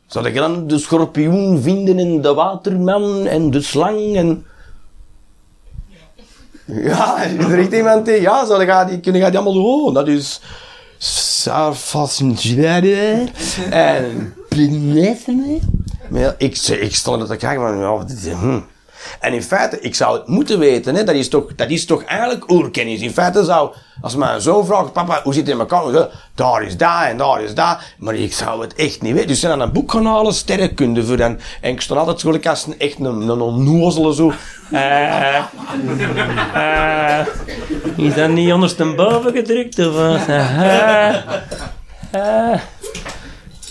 Zou 0.06 0.28
je 0.28 0.32
dan 0.40 0.66
de 0.66 0.78
schorpioen 0.78 1.62
vinden 1.62 1.98
en 1.98 2.20
de 2.20 2.34
waterman 2.34 3.26
en 3.26 3.50
de 3.50 3.62
slang 3.62 4.16
en... 4.16 4.46
Ja, 6.66 7.22
is 7.22 7.44
er 7.44 7.58
echt 7.58 7.72
iemand 7.72 8.06
die... 8.06 8.20
Ja, 8.20 8.44
zou 8.46 8.60
je 8.64 8.84
die, 8.88 9.00
kunnen 9.00 9.20
die 9.30 9.38
allemaal 9.38 9.52
doen? 9.54 9.64
Oh, 9.64 9.94
dat 9.94 10.08
is... 10.08 10.40
Zo 11.42 11.72
fascinerend. 11.74 13.30
En... 14.56 14.92
Planeten. 15.24 15.84
Maar 16.08 16.20
ja, 16.20 16.34
ik, 16.38 16.56
ik 16.58 16.94
stond 16.94 17.22
er 17.22 17.28
te 17.28 17.36
kijken, 17.36 17.62
maar... 17.62 17.76
Ja, 17.76 18.04
dit 18.04 18.16
is- 18.26 18.32
hm. 18.32 18.58
En 19.20 19.32
in 19.32 19.42
feite, 19.42 19.80
ik 19.80 19.94
zou 19.94 20.18
het 20.18 20.26
moeten 20.26 20.58
weten. 20.58 20.94
Hè? 20.94 21.04
Dat, 21.04 21.14
is 21.14 21.28
toch, 21.28 21.54
dat 21.56 21.70
is 21.70 21.86
toch 21.86 22.04
eigenlijk 22.04 22.50
oerkennis. 22.50 23.00
In 23.00 23.10
feite 23.12 23.44
zou, 23.44 23.70
als 24.00 24.16
mijn 24.16 24.40
zoon 24.40 24.66
vraagt, 24.66 24.92
papa, 24.92 25.20
hoe 25.22 25.34
zit 25.34 25.46
het 25.46 25.54
in 25.54 25.60
elkaar? 25.60 25.82
Dan 25.92 26.02
ik, 26.02 26.10
Daar 26.34 26.62
is 26.62 26.76
dat 26.76 27.02
en 27.08 27.16
daar 27.16 27.42
is 27.42 27.54
dat. 27.54 27.78
Maar 27.98 28.14
ik 28.14 28.32
zou 28.32 28.62
het 28.62 28.74
echt 28.74 29.02
niet 29.02 29.12
weten. 29.12 29.28
Dus 29.28 29.36
ik 29.36 29.42
ben 29.42 29.52
aan 29.52 29.60
een 29.60 29.72
boek 29.72 29.92
gaan 29.92 30.06
halen, 30.06 30.34
sterrenkunde 30.34 31.04
voor 31.04 31.16
dan. 31.16 31.38
En 31.60 31.70
ik 31.70 31.80
stond 31.80 31.98
altijd 32.00 32.20
zo 32.20 32.48
als 32.48 32.66
een, 32.66 32.78
echt 32.78 32.98
een, 32.98 33.04
een 33.28 33.40
onnozele 33.40 34.14
zo. 34.14 34.32
Eh, 34.70 35.36
eh, 36.54 37.26
is 37.96 38.14
dat 38.14 38.30
niet 38.30 38.52
ondersteboven 38.52 39.32
gedrukt 39.32 39.78
of 39.78 39.94
wat? 39.94 40.26
Eh, 42.12 42.52
eh. 42.52 42.60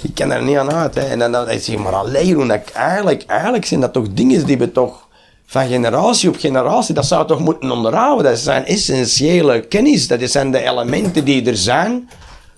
Ik 0.01 0.15
kan 0.15 0.31
er 0.31 0.43
niet 0.43 0.57
aan 0.57 0.71
uit. 0.71 0.95
Hè. 0.95 1.01
En 1.01 1.19
dan, 1.19 1.47
je, 1.61 1.77
maar 1.77 1.93
alleen 1.93 2.47
dat 2.47 2.57
ik 2.57 2.69
eigenlijk, 2.69 3.23
eigenlijk 3.25 3.65
zijn 3.65 3.79
dat 3.79 3.93
toch 3.93 4.07
dingen 4.11 4.45
die 4.45 4.57
we 4.57 4.71
toch 4.71 5.07
van 5.45 5.67
generatie 5.67 6.29
op 6.29 6.35
generatie, 6.39 6.93
dat 6.93 7.05
zou 7.05 7.27
toch 7.27 7.39
moeten 7.39 7.71
onderhouden. 7.71 8.31
Dat 8.31 8.39
zijn 8.39 8.65
essentiële 8.65 9.61
kennis. 9.61 10.07
Dat 10.07 10.19
zijn 10.23 10.51
de 10.51 10.59
elementen 10.63 11.25
die 11.25 11.45
er 11.45 11.57
zijn. 11.57 12.09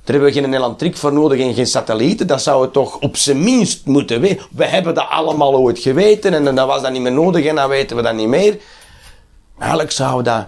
Daar 0.04 0.16
hebben 0.16 0.34
we 0.34 0.42
geen 0.42 0.54
elektriek 0.54 0.98
voor 0.98 1.14
nodig 1.14 1.40
en 1.40 1.54
geen 1.54 1.68
satellieten. 1.68 2.28
Dat 2.28 2.42
zouden 2.42 2.68
we 2.68 2.74
toch 2.74 3.00
op 3.00 3.18
zijn 3.18 3.44
minst 3.44 3.86
moeten 3.86 4.22
weten. 4.22 4.46
We 4.52 4.66
hebben 4.66 4.94
dat 4.94 5.10
allemaal 5.10 5.56
ooit 5.56 5.80
geweten 5.80 6.34
en 6.34 6.56
dan 6.56 6.68
was 6.68 6.82
dat 6.82 6.92
niet 6.92 7.02
meer 7.02 7.12
nodig 7.12 7.46
en 7.46 7.56
dan 7.56 7.70
weten 7.70 7.96
we 7.96 8.02
dat 8.02 8.16
niet 8.16 8.28
meer. 8.28 8.58
Eigenlijk 9.60 9.92
we 10.16 10.24
dat... 10.24 10.46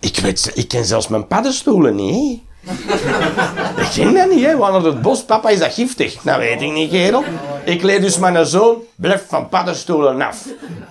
Ik 0.00 0.18
weet, 0.18 0.50
ik 0.54 0.68
ken 0.68 0.84
zelfs 0.84 1.08
mijn 1.08 1.26
paddenstoelen 1.26 1.94
niet. 1.94 2.42
Ik 3.84 3.86
ging 3.86 4.16
dat 4.16 4.30
niet, 4.30 4.44
hè. 4.44 4.56
We 4.56 4.62
naar 4.62 4.82
het 4.82 5.02
bos. 5.02 5.24
Papa, 5.24 5.48
is 5.48 5.58
dat 5.58 5.72
giftig? 5.72 6.16
Dat 6.22 6.36
weet 6.36 6.62
ik 6.62 6.72
niet, 6.72 6.90
kerel. 6.90 7.24
Ik 7.64 7.82
leer 7.82 8.00
dus 8.00 8.18
mijn 8.18 8.46
zoon, 8.46 8.76
blijf 8.94 9.24
van 9.28 9.48
paddenstoelen 9.48 10.22
af. 10.22 10.46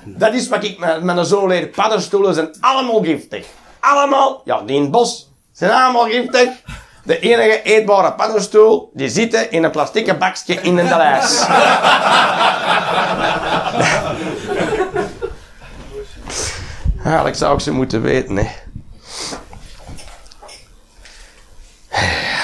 Dat 0.05 0.33
is 0.33 0.47
wat 0.47 0.63
ik 0.63 0.79
met 0.79 1.03
mijn 1.03 1.25
zoon 1.25 1.47
leer. 1.47 1.67
Paddenstoelen 1.67 2.33
zijn 2.33 2.49
allemaal 2.59 3.03
giftig. 3.03 3.45
Allemaal. 3.79 4.41
Ja, 4.45 4.61
die 4.61 4.75
in 4.75 4.81
het 4.81 4.91
bos 4.91 5.29
zijn 5.51 5.71
allemaal 5.71 6.05
giftig. 6.05 6.49
De 7.03 7.19
enige 7.19 7.61
eetbare 7.61 8.13
paddenstoel, 8.13 8.91
die 8.93 9.09
zitten 9.09 9.51
in 9.51 9.63
een 9.63 9.71
plastieke 9.71 10.15
bakje 10.15 10.53
in 10.53 10.77
een 10.77 10.87
lijst. 10.87 11.47
Eigenlijk 17.03 17.35
zou 17.35 17.53
ik 17.53 17.59
ze 17.59 17.71
moeten 17.71 18.01
weten, 18.01 18.35
hè. 18.35 18.47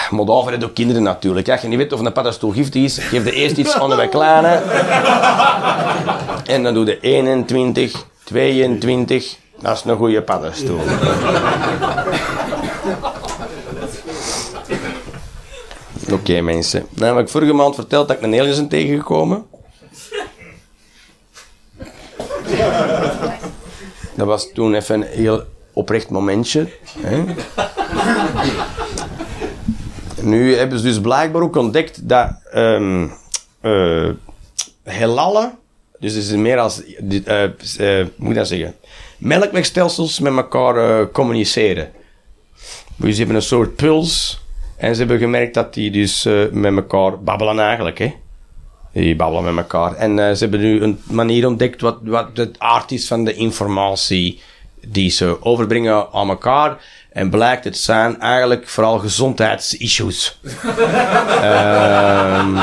Maar 0.09 0.25
daarvoor 0.25 0.63
ook 0.63 0.73
kinderen 0.73 1.03
natuurlijk. 1.03 1.49
Als 1.49 1.61
je 1.61 1.67
niet 1.67 1.77
weet 1.77 1.93
of 1.93 1.99
een 1.99 2.11
paddenstoel 2.11 2.51
giftig 2.51 2.83
is, 2.83 2.97
geef 2.97 3.23
de 3.23 3.31
eerst 3.31 3.57
iets 3.57 3.73
aan 3.73 3.89
de 3.89 4.09
kleine. 4.09 4.61
En 6.45 6.63
dan 6.63 6.73
doe 6.73 6.85
je 6.85 6.99
21, 6.99 8.05
22. 8.23 9.37
Dat 9.59 9.77
is 9.77 9.83
een 9.83 9.97
goede 9.97 10.21
paddenstoel. 10.21 10.79
Oké 16.11 16.41
mensen. 16.41 16.85
Nou 16.89 17.15
heb 17.15 17.25
ik 17.25 17.31
vorige 17.31 17.53
maand 17.53 17.75
verteld 17.75 18.07
dat 18.07 18.17
ik 18.17 18.23
een 18.23 18.39
aliens 18.39 18.57
ben 18.57 18.67
tegengekomen. 18.67 19.45
Dat 24.15 24.27
was 24.27 24.51
toen 24.53 24.73
even 24.73 25.01
een 25.01 25.07
heel 25.07 25.43
oprecht 25.73 26.09
momentje. 26.09 26.69
Hè? 26.99 27.23
Nu 30.21 30.55
hebben 30.55 30.77
ze 30.79 30.83
dus 30.83 31.01
blijkbaar 31.01 31.41
ook 31.41 31.55
ontdekt 31.55 32.09
dat 32.09 32.31
ehm 32.51 33.07
eh, 33.61 34.09
heelallen, 34.83 35.57
dus 35.99 36.15
is 36.15 36.31
meer 36.31 36.59
als, 36.59 36.81
hoe 37.57 38.07
moet 38.15 38.29
ik 38.29 38.35
dat 38.35 38.47
zeggen, 38.47 38.75
melkwegstelsels 39.17 40.19
met 40.19 40.35
elkaar 40.35 41.11
communiceren. 41.11 41.91
Dus 42.95 43.11
ze 43.11 43.17
hebben 43.17 43.35
een 43.35 43.41
soort 43.41 43.75
puls 43.75 44.41
en 44.77 44.93
ze 44.93 44.99
hebben 44.99 45.19
gemerkt 45.19 45.53
dat 45.53 45.73
die 45.73 45.91
dus 45.91 46.23
met 46.51 46.75
elkaar 46.75 47.23
babbelen 47.23 47.59
eigenlijk, 47.59 47.97
hè. 47.97 48.13
Die 48.91 49.15
babbelen 49.15 49.43
met 49.43 49.63
elkaar. 49.63 49.95
En 49.95 50.37
ze 50.37 50.43
hebben 50.43 50.59
nu 50.59 50.81
een 50.81 50.99
manier 51.03 51.47
ontdekt 51.47 51.81
wat, 51.81 51.97
wat 52.03 52.27
het 52.33 52.59
aard 52.59 52.91
is 52.91 53.07
van 53.07 53.23
de 53.23 53.33
informatie 53.33 54.41
die 54.87 55.09
ze 55.09 55.43
overbrengen 55.43 56.11
aan 56.11 56.29
elkaar. 56.29 56.77
En 57.19 57.29
blijkt 57.29 57.63
het 57.63 57.77
zijn 57.77 58.19
eigenlijk 58.19 58.67
vooral 58.67 58.99
gezondheidsissues. 58.99 60.39
Ehm 61.41 62.57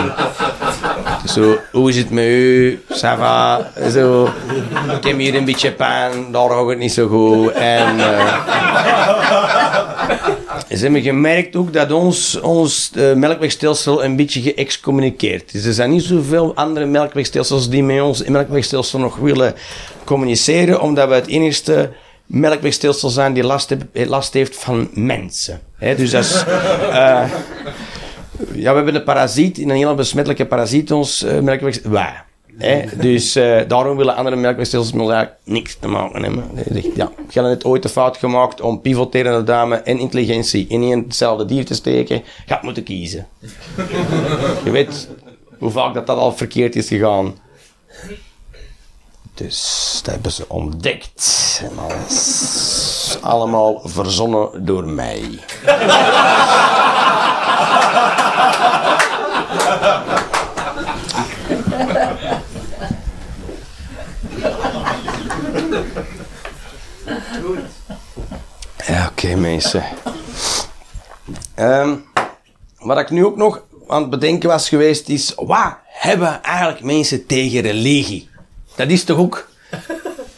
zo, 1.28 1.58
hoe 1.72 1.88
is 1.88 1.96
het 1.96 2.10
met 2.10 2.24
u? 2.24 2.80
Ça 2.88 3.16
va? 3.18 3.70
Zo, 3.90 4.24
ik 4.96 5.04
heb 5.04 5.18
hier 5.18 5.34
een 5.34 5.44
beetje 5.44 5.72
pijn, 5.72 6.32
daar 6.32 6.50
gaat 6.50 6.68
het 6.68 6.78
niet 6.78 6.92
zo 6.92 7.08
goed. 7.08 7.52
En 7.52 8.00
eh, 8.00 8.36
ze 10.68 10.82
hebben 10.82 11.02
gemerkt 11.02 11.56
ook 11.56 11.72
dat 11.72 11.92
ons, 11.92 12.40
ons 12.40 12.90
eh, 12.94 13.12
melkwegstelsel 13.12 14.04
een 14.04 14.16
beetje 14.16 14.40
geëxcommuniceerd 14.42 15.54
is. 15.54 15.64
Er 15.64 15.72
zijn 15.72 15.90
niet 15.90 16.02
zoveel 16.02 16.54
andere 16.54 16.86
melkwegstelsels 16.86 17.68
die 17.68 17.82
met 17.82 18.00
ons 18.00 18.24
melkwegstelsel 18.24 18.98
nog 18.98 19.16
willen 19.16 19.54
communiceren, 20.04 20.80
omdat 20.80 21.08
we 21.08 21.14
het 21.14 21.26
enigste 21.26 21.90
melkwegstelsel 22.26 23.08
zijn 23.08 23.32
die 23.32 23.44
last, 23.44 23.68
heb- 23.68 24.08
last 24.08 24.32
heeft 24.32 24.56
van 24.56 24.88
mensen. 24.92 25.60
Dus 25.78 26.10
dat 26.10 26.24
is... 26.24 26.44
eh, 26.90 27.30
ja, 28.52 28.70
we 28.70 28.76
hebben 28.76 28.94
een 28.94 29.04
parasiet, 29.04 29.58
een 29.58 29.70
hele 29.70 29.94
besmettelijke 29.94 30.46
parasiet 30.46 30.92
ons 30.92 31.22
uh, 31.22 31.40
melkwegstelsel. 31.40 31.90
Wij. 31.90 32.24
Hè? 32.58 32.84
Dus 32.96 33.36
eh, 33.36 33.60
daarom 33.68 33.96
willen 33.96 34.16
andere 34.16 34.36
melkwegstelsels 34.36 34.92
eigenlijk 34.92 35.34
niks 35.44 35.76
te 35.80 35.88
maken 35.88 36.22
hebben. 36.22 36.44
Ja, 36.94 37.12
je 37.30 37.40
hebt 37.40 37.52
het 37.52 37.64
ooit 37.64 37.82
de 37.82 37.88
fout 37.88 38.16
gemaakt 38.16 38.60
om 38.60 38.80
pivoterende 38.80 39.44
dame 39.44 39.76
en 39.76 39.98
intelligentie 39.98 40.66
in 40.68 40.82
één 40.82 41.02
hetzelfde 41.02 41.44
dier 41.44 41.64
te 41.64 41.74
steken. 41.74 42.16
Je 42.16 42.22
gaat 42.46 42.62
moeten 42.62 42.82
kiezen. 42.82 43.26
je 44.64 44.70
weet 44.70 45.08
hoe 45.58 45.70
vaak 45.70 45.94
dat, 45.94 46.06
dat 46.06 46.18
al 46.18 46.32
verkeerd 46.32 46.76
is 46.76 46.88
gegaan. 46.88 47.34
Dus 49.34 50.00
dat 50.02 50.14
hebben 50.14 50.32
ze 50.32 50.48
ontdekt. 50.48 51.45
Alles 51.76 53.18
allemaal 53.20 53.80
verzonnen 53.84 54.64
door 54.64 54.84
mij. 54.84 55.38
Ja, 68.86 69.06
oké 69.10 69.34
mensen. 69.34 69.84
Ehm, 71.54 71.94
wat 72.78 72.98
ik 72.98 73.10
nu 73.10 73.24
ook 73.24 73.36
nog 73.36 73.62
aan 73.88 74.00
het 74.00 74.10
bedenken 74.10 74.48
was 74.48 74.68
geweest 74.68 75.08
is... 75.08 75.32
Wat 75.36 75.76
hebben 75.86 76.42
eigenlijk 76.42 76.82
mensen 76.82 77.26
tegen 77.26 77.60
religie? 77.60 78.28
Dat 78.74 78.88
is 78.88 79.04
toch 79.04 79.18
ook 79.18 79.48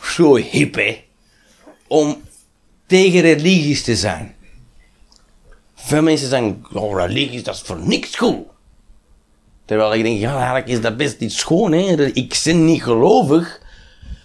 zo 0.02 0.36
hip, 0.36 0.74
hè? 0.74 1.06
Om 1.88 2.22
tegen 2.86 3.20
religies 3.20 3.82
te 3.82 3.96
zijn. 3.96 4.34
Veel 5.74 6.02
mensen 6.02 6.28
zeggen, 6.28 6.64
oh, 6.72 6.96
religies, 6.96 7.42
dat 7.42 7.54
is 7.54 7.60
voor 7.60 7.80
niks 7.80 8.16
goed. 8.16 8.46
Terwijl 9.64 9.94
ik 9.94 10.02
denk, 10.02 10.18
ja, 10.18 10.36
eigenlijk 10.36 10.68
is 10.68 10.80
dat 10.80 10.96
best 10.96 11.20
iets 11.20 11.38
schoon? 11.38 11.74
Ik 11.74 12.40
ben 12.44 12.64
niet 12.64 12.82
gelovig, 12.82 13.60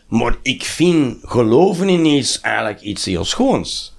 maar 0.08 0.36
ik 0.42 0.64
vind 0.64 1.18
geloven 1.24 1.90
in 1.90 2.06
iets 2.06 2.42
eigenlijk 2.42 2.82
iets 2.82 3.06
heel 3.06 3.26
schoons. 3.26 3.94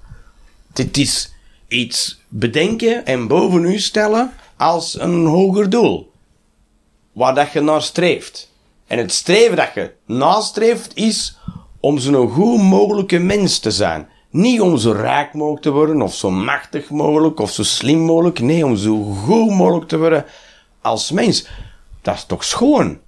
Dit 0.73 0.97
is 0.97 1.33
iets 1.69 2.21
bedenken 2.29 3.07
en 3.07 3.27
boven 3.27 3.65
u 3.65 3.79
stellen 3.79 4.33
als 4.57 4.99
een 5.01 5.27
hoger 5.27 5.71
doel. 5.71 6.13
Waar 7.13 7.35
dat 7.35 7.53
je 7.53 7.61
naar 7.61 7.83
streeft. 7.83 8.53
En 8.87 8.99
het 8.99 9.13
streven 9.13 9.57
dat 9.57 9.71
je 9.75 9.93
nastreeft 10.07 10.97
is 10.97 11.37
om 11.85 11.99
zo'n 11.99 12.31
goed 12.31 12.63
mogelijke 12.63 13.19
mens 13.19 13.59
te 13.59 13.71
zijn. 13.71 14.09
Niet 14.31 14.61
om 14.61 14.77
zo 14.77 14.93
rijk 14.93 15.35
mogelijk 15.35 15.63
te 15.63 15.71
worden, 15.71 16.03
of 16.03 16.15
zo 16.15 16.31
machtig 16.31 16.91
mogelijk, 16.91 17.41
of 17.41 17.51
zo 17.51 17.63
slim 17.63 17.99
mogelijk. 17.99 18.41
Nee, 18.41 18.67
om 18.67 18.77
zo 18.77 19.03
goed 19.03 19.51
mogelijk 19.51 19.89
te 19.89 19.99
worden 19.99 20.25
als 20.81 21.11
mens. 21.11 21.49
Dat 22.03 22.15
is 22.15 22.25
toch 22.25 22.45
schoon? 22.45 22.99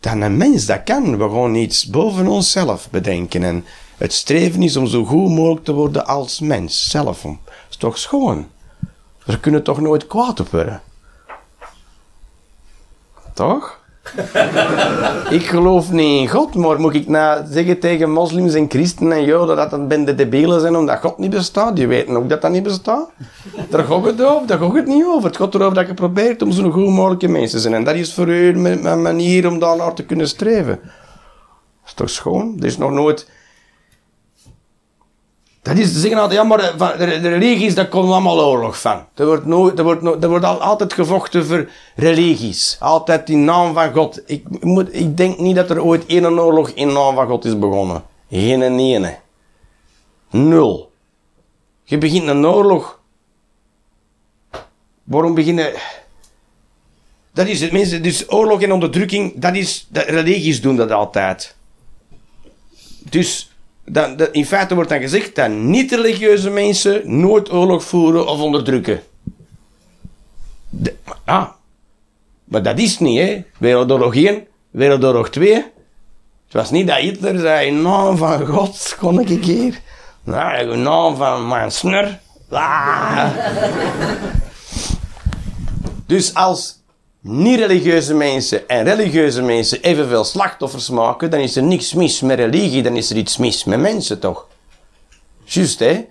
Dat 0.00 0.12
een 0.12 0.36
mens 0.36 0.66
dat 0.66 0.82
kan. 0.82 1.18
We 1.18 1.22
gewoon 1.22 1.54
iets 1.54 1.86
boven 1.86 2.26
onszelf 2.26 2.90
bedenken. 2.90 3.42
En 3.42 3.64
het 3.96 4.12
streven 4.12 4.62
is 4.62 4.76
om 4.76 4.86
zo 4.86 5.04
goed 5.04 5.30
mogelijk 5.30 5.64
te 5.64 5.72
worden 5.72 6.06
als 6.06 6.40
mens 6.40 6.90
zelf. 6.90 7.22
Dat 7.22 7.36
is 7.70 7.76
toch 7.76 7.98
schoon? 7.98 8.46
Er 9.26 9.38
kunnen 9.38 9.62
toch 9.62 9.80
nooit 9.80 10.06
kwaad 10.06 10.40
op 10.40 10.48
worden? 10.50 10.82
Toch? 13.34 13.77
ik 15.38 15.46
geloof 15.46 15.92
niet 15.92 16.20
in 16.20 16.28
God, 16.28 16.54
maar 16.54 16.80
moet 16.80 16.94
ik 16.94 17.08
nou 17.08 17.44
zeggen 17.50 17.78
tegen 17.78 18.10
moslims 18.10 18.54
en 18.54 18.66
christenen 18.68 19.16
en 19.16 19.24
joden 19.24 19.56
dat 19.56 19.70
het 19.70 19.88
bende 19.88 20.14
debielen 20.14 20.60
zijn 20.60 20.76
omdat 20.76 21.00
God 21.00 21.18
niet 21.18 21.30
bestaat? 21.30 21.76
Die 21.76 21.88
weten 21.88 22.16
ook 22.16 22.28
dat 22.28 22.42
dat 22.42 22.50
niet 22.50 22.62
bestaat. 22.62 23.10
Daar 23.70 23.84
gaat 23.84 24.04
het 24.04 24.22
over, 24.22 24.46
daar 24.46 24.58
gaat 24.58 24.74
het 24.74 24.86
niet 24.86 25.04
over. 25.04 25.28
Het 25.28 25.36
gaat 25.36 25.54
erover 25.54 25.74
dat 25.74 25.86
je 25.86 25.94
probeert 25.94 26.42
om 26.42 26.52
zo'n 26.52 26.72
goed 26.72 26.88
mogelijke 26.88 27.28
mensen 27.28 27.56
te 27.56 27.62
zijn. 27.62 27.74
En 27.74 27.84
dat 27.84 27.94
is 27.94 28.14
voor 28.14 28.28
u 28.28 28.58
mijn 28.58 29.02
manier 29.02 29.46
om 29.48 29.58
daar 29.58 29.76
naar 29.76 29.94
te 29.94 30.04
kunnen 30.04 30.28
streven. 30.28 30.78
Dat 30.82 31.86
is 31.86 31.92
toch 31.94 32.10
schoon? 32.10 32.56
Er 32.58 32.66
is 32.66 32.78
nog 32.78 32.90
nooit... 32.90 33.28
Dat 35.68 35.78
is, 35.78 35.92
ze 35.92 36.00
zeggen 36.00 36.18
altijd, 36.20 36.40
ja, 36.40 36.46
maar 36.46 36.58
de, 36.58 36.72
van- 36.76 36.98
de, 36.98 37.28
religies, 37.28 37.74
daar 37.74 37.88
komt 37.88 38.10
allemaal 38.10 38.40
oorlog 38.44 38.80
van. 38.80 39.06
Er 39.14 39.26
wordt, 39.26 39.46
nooit, 39.46 39.78
er 39.78 39.84
wordt, 39.84 40.02
no- 40.02 40.18
er 40.20 40.28
wordt 40.28 40.44
al, 40.44 40.60
altijd 40.60 40.92
gevochten 40.92 41.46
voor 41.46 41.68
religies. 41.96 42.76
Altijd 42.80 43.30
in 43.30 43.44
naam 43.44 43.74
van 43.74 43.92
God. 43.92 44.22
Ik, 44.26 44.64
moet, 44.64 44.94
ik 44.94 45.16
denk 45.16 45.38
niet 45.38 45.56
dat 45.56 45.70
er 45.70 45.82
ooit 45.82 46.06
één 46.06 46.26
oorlog 46.40 46.68
in 46.70 46.92
naam 46.92 47.14
van 47.14 47.26
God 47.26 47.44
is 47.44 47.58
begonnen. 47.58 48.04
Geen 48.30 48.62
en 48.62 48.78
ene. 48.78 49.18
Nul. 50.30 50.90
Je 51.84 51.98
begint 51.98 52.28
een 52.28 52.46
oorlog. 52.46 53.00
Waarom 55.04 55.34
beginnen... 55.34 55.72
Dat 57.32 57.46
is 57.46 57.60
het, 57.60 57.72
mensen. 57.72 58.02
Dus 58.02 58.30
oorlog 58.32 58.62
en 58.62 58.72
onderdrukking, 58.72 59.32
dat 59.36 59.54
is... 59.54 59.86
Dat, 59.90 60.04
religies 60.04 60.60
doen 60.60 60.76
dat 60.76 60.90
altijd. 60.90 61.56
Dus 63.10 63.50
dat- 63.90 64.28
in 64.32 64.46
feite 64.46 64.74
wordt 64.74 64.90
dan 64.90 65.00
gezegd 65.00 65.34
dat 65.34 65.50
niet-religieuze 65.50 66.50
mensen 66.50 67.20
nooit 67.20 67.52
oorlog 67.52 67.84
voeren 67.84 68.26
of 68.28 68.40
onderdrukken. 68.40 69.02
De, 70.68 70.94
ah, 71.24 71.48
maar 72.44 72.62
dat 72.62 72.78
is 72.78 72.98
niet, 72.98 73.18
hè. 73.18 73.44
Wereldoorlog 73.58 74.14
1, 74.14 74.46
Wereldoorlog 74.70 75.30
2. 75.30 75.54
Het 75.54 76.56
was 76.56 76.70
niet 76.70 76.86
dat 76.86 76.96
Hitler 76.96 77.38
zei, 77.38 77.66
in 77.66 77.82
naam 77.82 78.16
van 78.16 78.46
God, 78.46 78.96
kon 78.98 79.20
ik 79.20 79.46
een. 79.46 79.74
Nou, 80.22 80.70
in 80.72 80.82
naam 80.82 81.16
van 81.16 81.48
mijn 81.48 81.70
snur. 81.72 82.18
Ah. 82.50 83.26
Dus 86.06 86.34
als 86.34 86.77
niet-religieuze 87.30 88.14
mensen 88.14 88.68
en 88.68 88.84
religieuze 88.84 89.42
mensen 89.42 89.82
evenveel 89.82 90.24
slachtoffers 90.24 90.90
maken, 90.90 91.30
dan 91.30 91.40
is 91.40 91.56
er 91.56 91.62
niks 91.62 91.94
mis 91.94 92.20
met 92.20 92.38
religie, 92.38 92.82
dan 92.82 92.96
is 92.96 93.10
er 93.10 93.16
iets 93.16 93.36
mis 93.36 93.64
met 93.64 93.80
mensen, 93.80 94.18
toch? 94.18 94.46
Juist, 95.44 95.78
hè? 95.78 96.06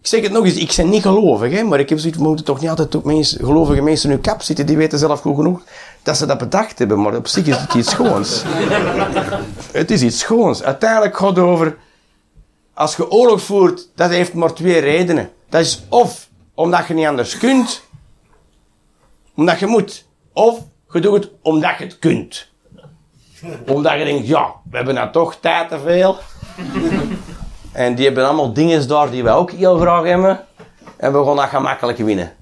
Ik 0.00 0.06
zeg 0.06 0.22
het 0.22 0.32
nog 0.32 0.44
eens, 0.44 0.54
ik 0.54 0.74
ben 0.76 0.88
niet 0.88 1.02
gelovig, 1.02 1.52
hè, 1.52 1.62
maar 1.62 1.80
ik 1.80 1.88
heb 1.88 1.98
zoiets, 1.98 2.18
we 2.18 2.24
moeten 2.24 2.44
toch 2.44 2.60
niet 2.60 2.68
altijd 2.68 2.94
op 2.94 3.04
mensen, 3.04 3.44
gelovige 3.44 3.82
mensen 3.82 4.08
in 4.08 4.14
hun 4.14 4.24
kap 4.24 4.42
zitten, 4.42 4.66
die 4.66 4.76
weten 4.76 4.98
zelf 4.98 5.20
goed 5.20 5.36
genoeg 5.36 5.62
dat 6.02 6.16
ze 6.16 6.26
dat 6.26 6.38
bedacht 6.38 6.78
hebben, 6.78 7.00
maar 7.00 7.16
op 7.16 7.26
zich 7.26 7.46
is 7.46 7.56
het 7.56 7.74
iets 7.74 7.90
schoons. 7.90 8.42
het 9.72 9.90
is 9.90 10.02
iets 10.02 10.18
schoons. 10.18 10.62
Uiteindelijk 10.62 11.16
gaat 11.16 11.38
over, 11.38 11.76
als 12.74 12.96
je 12.96 13.10
oorlog 13.10 13.42
voert, 13.42 13.88
dat 13.94 14.10
heeft 14.10 14.34
maar 14.34 14.54
twee 14.54 14.78
redenen. 14.78 15.30
Dat 15.48 15.60
is 15.60 15.82
of 15.88 16.28
omdat 16.54 16.86
je 16.86 16.94
niet 16.94 17.06
anders 17.06 17.38
kunt, 17.38 17.82
omdat 19.34 19.58
je 19.58 19.66
moet. 19.66 20.06
Of 20.38 20.58
je 20.92 21.00
doet 21.00 21.14
het 21.14 21.30
omdat 21.42 21.78
je 21.78 21.84
het 21.84 21.98
kunt. 21.98 22.48
Omdat 23.66 23.98
je 23.98 24.04
denkt, 24.04 24.26
ja, 24.26 24.52
we 24.70 24.76
hebben 24.76 24.94
nou 24.94 25.12
toch 25.12 25.36
tijd 25.40 25.68
te 25.68 25.78
veel. 25.78 26.16
En 27.72 27.94
die 27.94 28.04
hebben 28.04 28.26
allemaal 28.26 28.52
dingen 28.52 28.88
daar 28.88 29.10
die 29.10 29.22
wij 29.22 29.32
ook 29.32 29.50
heel 29.50 29.78
graag 29.78 30.04
hebben. 30.04 30.40
En 30.96 31.12
we 31.12 31.24
gaan 31.24 31.36
dat 31.36 31.48
gemakkelijk 31.48 31.98
winnen. 31.98 32.32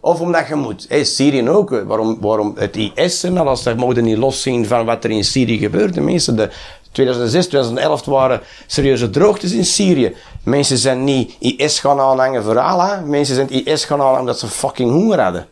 Of 0.00 0.20
omdat 0.20 0.48
je 0.48 0.54
moet. 0.54 0.86
Hey, 0.88 1.04
Syrië 1.04 1.48
ook. 1.48 1.70
Waarom, 1.70 2.20
waarom 2.20 2.54
het 2.56 2.76
IS 2.76 3.24
en 3.24 3.38
alles, 3.38 3.62
dat 3.62 3.76
mogen 3.76 4.04
niet 4.04 4.16
loszien 4.16 4.66
van 4.66 4.84
wat 4.84 5.04
er 5.04 5.10
in 5.10 5.24
Syrië 5.24 5.58
gebeurt. 5.58 5.94
De 5.94 6.00
mensen, 6.00 6.36
de 6.36 6.50
2006, 6.92 7.46
2011 7.46 8.04
waren 8.04 8.40
serieuze 8.66 9.10
droogtes 9.10 9.52
in 9.52 9.64
Syrië. 9.64 10.16
Mensen 10.42 10.78
zijn 10.78 11.04
niet 11.04 11.36
IS 11.38 11.80
gaan 11.80 12.00
aanhangen 12.00 12.44
voor 12.44 12.58
Allah. 12.58 13.04
Mensen 13.04 13.34
zijn 13.34 13.50
IS 13.50 13.84
gaan 13.84 13.98
aanhangen 13.98 14.20
omdat 14.20 14.38
ze 14.38 14.46
fucking 14.46 14.90
honger 14.90 15.20
hadden. 15.20 15.48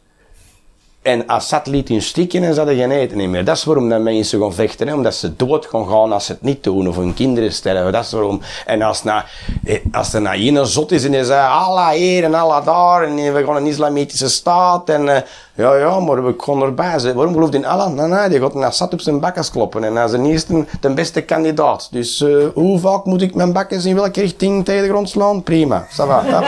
En 1.07 1.27
Assad 1.27 1.67
liet 1.67 1.89
hun 1.89 2.03
stikken 2.03 2.43
en 2.43 2.53
ze 2.53 2.59
hadden 2.59 2.79
geen 2.79 2.91
eten 2.91 3.31
meer. 3.31 3.45
Dat 3.45 3.57
is 3.57 3.65
waarom 3.65 3.89
dat 3.89 4.01
mensen 4.01 4.41
gaan 4.41 4.55
vechten. 4.55 4.89
Hè? 4.89 4.95
Omdat 4.95 5.15
ze 5.15 5.37
dood 5.37 5.67
gaan 5.67 6.13
als 6.13 6.27
ze 6.27 6.33
het 6.33 6.43
niet 6.43 6.65
doen. 6.65 6.89
Of 6.89 6.97
hun 6.97 7.15
kinderen 7.15 7.53
sterven. 7.53 7.93
Dat 7.93 8.05
is 8.05 8.13
waarom. 8.13 8.41
En 8.67 8.83
als, 8.83 9.03
na, 9.03 9.25
eh, 9.65 9.79
als 9.93 10.13
er 10.13 10.21
nou 10.21 10.47
een 10.47 10.67
zot 10.67 10.93
is 10.93 11.05
en 11.05 11.13
hij 11.13 11.25
zei... 11.25 11.49
Allah 11.49 11.89
hier 11.89 12.25
en 12.25 12.35
Allah 12.35 12.65
daar. 12.65 13.03
En 13.03 13.35
we 13.35 13.45
gaan 13.45 13.57
een 13.57 13.67
islamitische 13.67 14.29
staat. 14.29 14.89
En 14.89 15.03
uh, 15.07 15.17
ja, 15.57 15.75
ja, 15.75 16.01
maar 16.01 16.25
we 16.25 16.35
gaan 16.39 16.63
erbij 16.63 16.99
zijn. 16.99 17.15
Waarom 17.15 17.35
gelooft 17.35 17.55
in 17.55 17.67
Allah? 17.67 17.93
Nee, 17.93 18.07
nee, 18.07 18.29
die 18.29 18.41
gaat 18.41 18.55
naar 18.55 18.65
Assad 18.65 18.93
op 18.93 19.01
zijn 19.01 19.21
bakkes 19.21 19.51
kloppen. 19.51 19.85
En 19.85 19.97
hij 19.97 20.05
is 20.05 20.11
de 20.11 20.23
eerste, 20.23 20.65
de 20.81 20.95
beste 20.95 21.23
kandidaat. 21.23 21.89
Dus 21.91 22.21
uh, 22.21 22.47
hoe 22.55 22.79
vaak 22.79 23.05
moet 23.05 23.23
ik 23.23 23.35
mijn 23.35 23.53
bakkes 23.53 23.85
in 23.85 23.95
welke 23.95 24.21
richting 24.21 24.65
tegen 24.65 24.83
de 24.83 24.89
grond 24.89 25.09
slaan? 25.09 25.43
Prima. 25.43 25.87
Ça 25.91 26.07
va, 26.07 26.23
uh, 26.27 26.39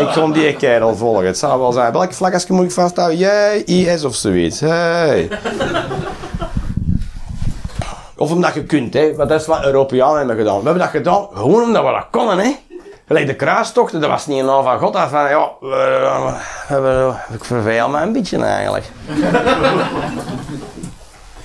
ik 0.02 0.08
ga 0.08 0.26
die 0.26 0.56
kerel 0.56 0.96
volgen. 0.96 1.26
Het 1.26 1.38
zal 1.38 1.58
wel 1.58 1.72
zijn. 1.72 1.92
Welke 1.92 2.14
vlaggetje 2.14 2.54
moet 2.54 2.64
ik 2.64 2.72
vasthouden? 2.72 3.18
Jij, 3.18 3.62
IS 3.62 4.04
of 4.04 4.14
zoiets. 4.14 4.60
Hey. 4.60 5.28
Of 8.16 8.32
omdat 8.32 8.54
je 8.54 8.64
kunt, 8.64 8.94
hè. 8.94 9.16
Want 9.16 9.28
dat 9.28 9.40
is 9.40 9.46
wat 9.46 9.64
Europeanen 9.64 10.18
hebben 10.18 10.36
gedaan. 10.36 10.58
We 10.58 10.64
hebben 10.64 10.82
dat 10.82 10.90
gedaan 10.90 11.26
gewoon 11.32 11.62
omdat 11.62 11.84
we 11.84 11.90
dat 11.90 12.06
konden, 12.10 12.38
hè. 12.38 12.56
Gelijk 13.08 13.26
de 13.26 13.34
kruistochten, 13.34 14.00
dat 14.00 14.10
was 14.10 14.26
niet 14.26 14.38
een 14.38 14.44
naam 14.44 14.62
van 14.62 14.78
God. 14.78 14.96
Van, 14.96 15.28
ja, 15.28 15.52
ik 17.32 17.44
verveel 17.44 17.88
me 17.88 18.00
een 18.00 18.12
beetje 18.12 18.44
eigenlijk. 18.44 18.84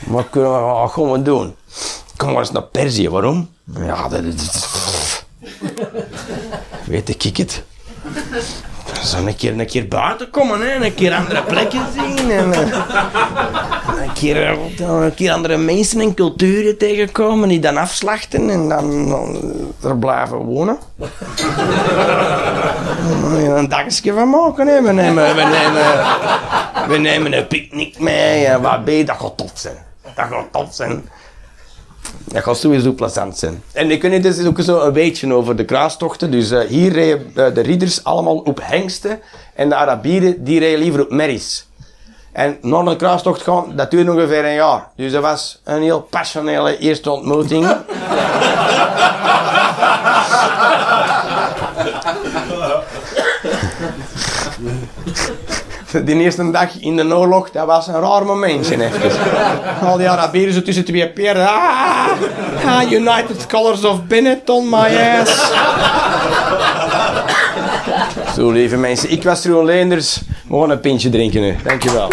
Wat 0.05 0.26
kunnen 0.30 0.51
we, 0.51 0.59
wat 0.59 0.95
we 0.95 1.22
doen? 1.22 1.55
Kom 2.18 2.28
maar 2.32 2.39
eens 2.39 2.51
naar 2.51 2.64
Perzië, 2.64 3.09
waarom? 3.09 3.49
Ja, 3.80 4.07
dat 4.07 4.24
is... 4.24 4.68
Weet 6.86 7.26
ik 7.26 7.38
het. 7.38 7.64
Zo 9.03 9.18
een 9.18 9.36
keer, 9.36 9.59
een 9.59 9.66
keer 9.66 9.88
buiten 9.88 10.30
komen, 10.30 10.61
hè. 10.61 10.86
een 10.86 10.95
keer 10.95 11.14
andere 11.14 11.43
plekken 11.43 11.86
zien. 11.93 12.32
En, 12.32 12.59
een, 12.59 12.74
keer, 14.24 14.57
een 14.80 15.13
keer 15.13 15.32
andere 15.32 15.57
mensen 15.57 15.99
en 15.99 16.13
culturen 16.13 16.78
tegenkomen 16.78 17.49
die 17.49 17.59
dan 17.59 17.78
afslachten 17.78 18.49
en 18.49 18.69
dan, 18.69 19.09
dan 19.09 19.38
er 19.84 19.97
blijven 19.97 20.38
wonen. 20.38 20.78
En 23.34 23.57
een 23.57 23.69
dagje 23.69 24.13
van 24.13 24.30
maken. 24.30 24.65
We, 24.65 24.91
nemen, 24.91 25.36
we, 25.36 25.43
nemen, 25.43 26.88
we 26.88 26.97
nemen 26.97 27.34
een 27.34 27.47
picknick 27.47 27.99
mee. 27.99 28.45
En 28.45 28.61
wat 28.61 28.86
ben 28.86 28.93
je? 28.93 29.03
Dat 29.03 29.15
gaat 29.19 29.38
tof 29.38 29.51
zijn. 29.53 29.78
Dat 30.15 30.26
gaat 30.26 30.45
tof 30.51 30.74
zijn. 30.74 31.09
Dat 32.24 32.43
gaat 32.43 32.57
sowieso 32.57 32.91
plezant 32.91 33.38
zijn. 33.38 33.63
En 33.71 33.91
ik 33.91 34.01
weet 34.01 34.11
niet, 34.11 34.24
dit 34.24 34.38
is 34.38 34.45
ook 34.45 34.61
zo 34.61 34.80
een 34.80 34.93
beetje 34.93 35.34
over 35.34 35.55
de 35.55 35.65
kruistochten. 35.65 36.32
Dus 36.32 36.49
hier 36.67 36.97
uh, 36.97 37.15
de 37.34 37.61
ridders 37.61 38.03
allemaal 38.03 38.38
op 38.38 38.59
hengsten. 38.61 39.19
En 39.55 39.69
de 39.69 39.76
Arabieren, 39.76 40.43
die 40.43 40.59
reden 40.59 40.80
liever 40.80 41.01
op 41.01 41.11
merries. 41.11 41.67
En 42.34 42.57
naar 42.61 42.86
een 42.86 42.97
kruistocht 42.97 43.41
gaan, 43.41 43.71
dat 43.75 43.91
duurt 43.91 44.09
ongeveer 44.09 44.45
een 44.45 44.53
jaar. 44.53 44.88
Dus 44.95 45.11
dat 45.11 45.21
was 45.21 45.61
een 45.63 45.81
heel 45.81 46.01
passionele 46.01 46.77
eerste 46.77 47.11
ontmoeting. 47.11 47.67
De 56.05 56.13
eerste 56.13 56.51
dag 56.51 56.79
in 56.79 56.95
de 56.95 57.15
oorlog, 57.15 57.51
dat 57.51 57.65
was 57.65 57.88
een 57.88 57.99
raar 57.99 58.25
momentje. 58.25 58.89
Al 59.81 59.97
die 59.97 60.09
Arabieren 60.09 60.53
zo 60.53 60.61
tussen 60.61 60.86
twee 60.86 61.09
peren. 61.09 61.47
Ah, 61.47 62.07
ah, 62.65 62.91
United 62.91 63.47
Colors 63.47 63.86
of 63.86 64.03
Benetton, 64.03 64.69
my 64.69 64.97
ass. 65.21 65.51
Zo, 68.36 68.51
lieve 68.51 68.77
mensen. 68.77 69.11
Ik 69.11 69.23
was 69.23 69.45
Ruben 69.45 69.65
Leenders. 69.65 70.21
We 70.47 70.59
gaan 70.59 70.69
een 70.69 70.79
pintje 70.79 71.09
drinken 71.09 71.41
nu. 71.41 71.55
Dankjewel. 71.63 72.09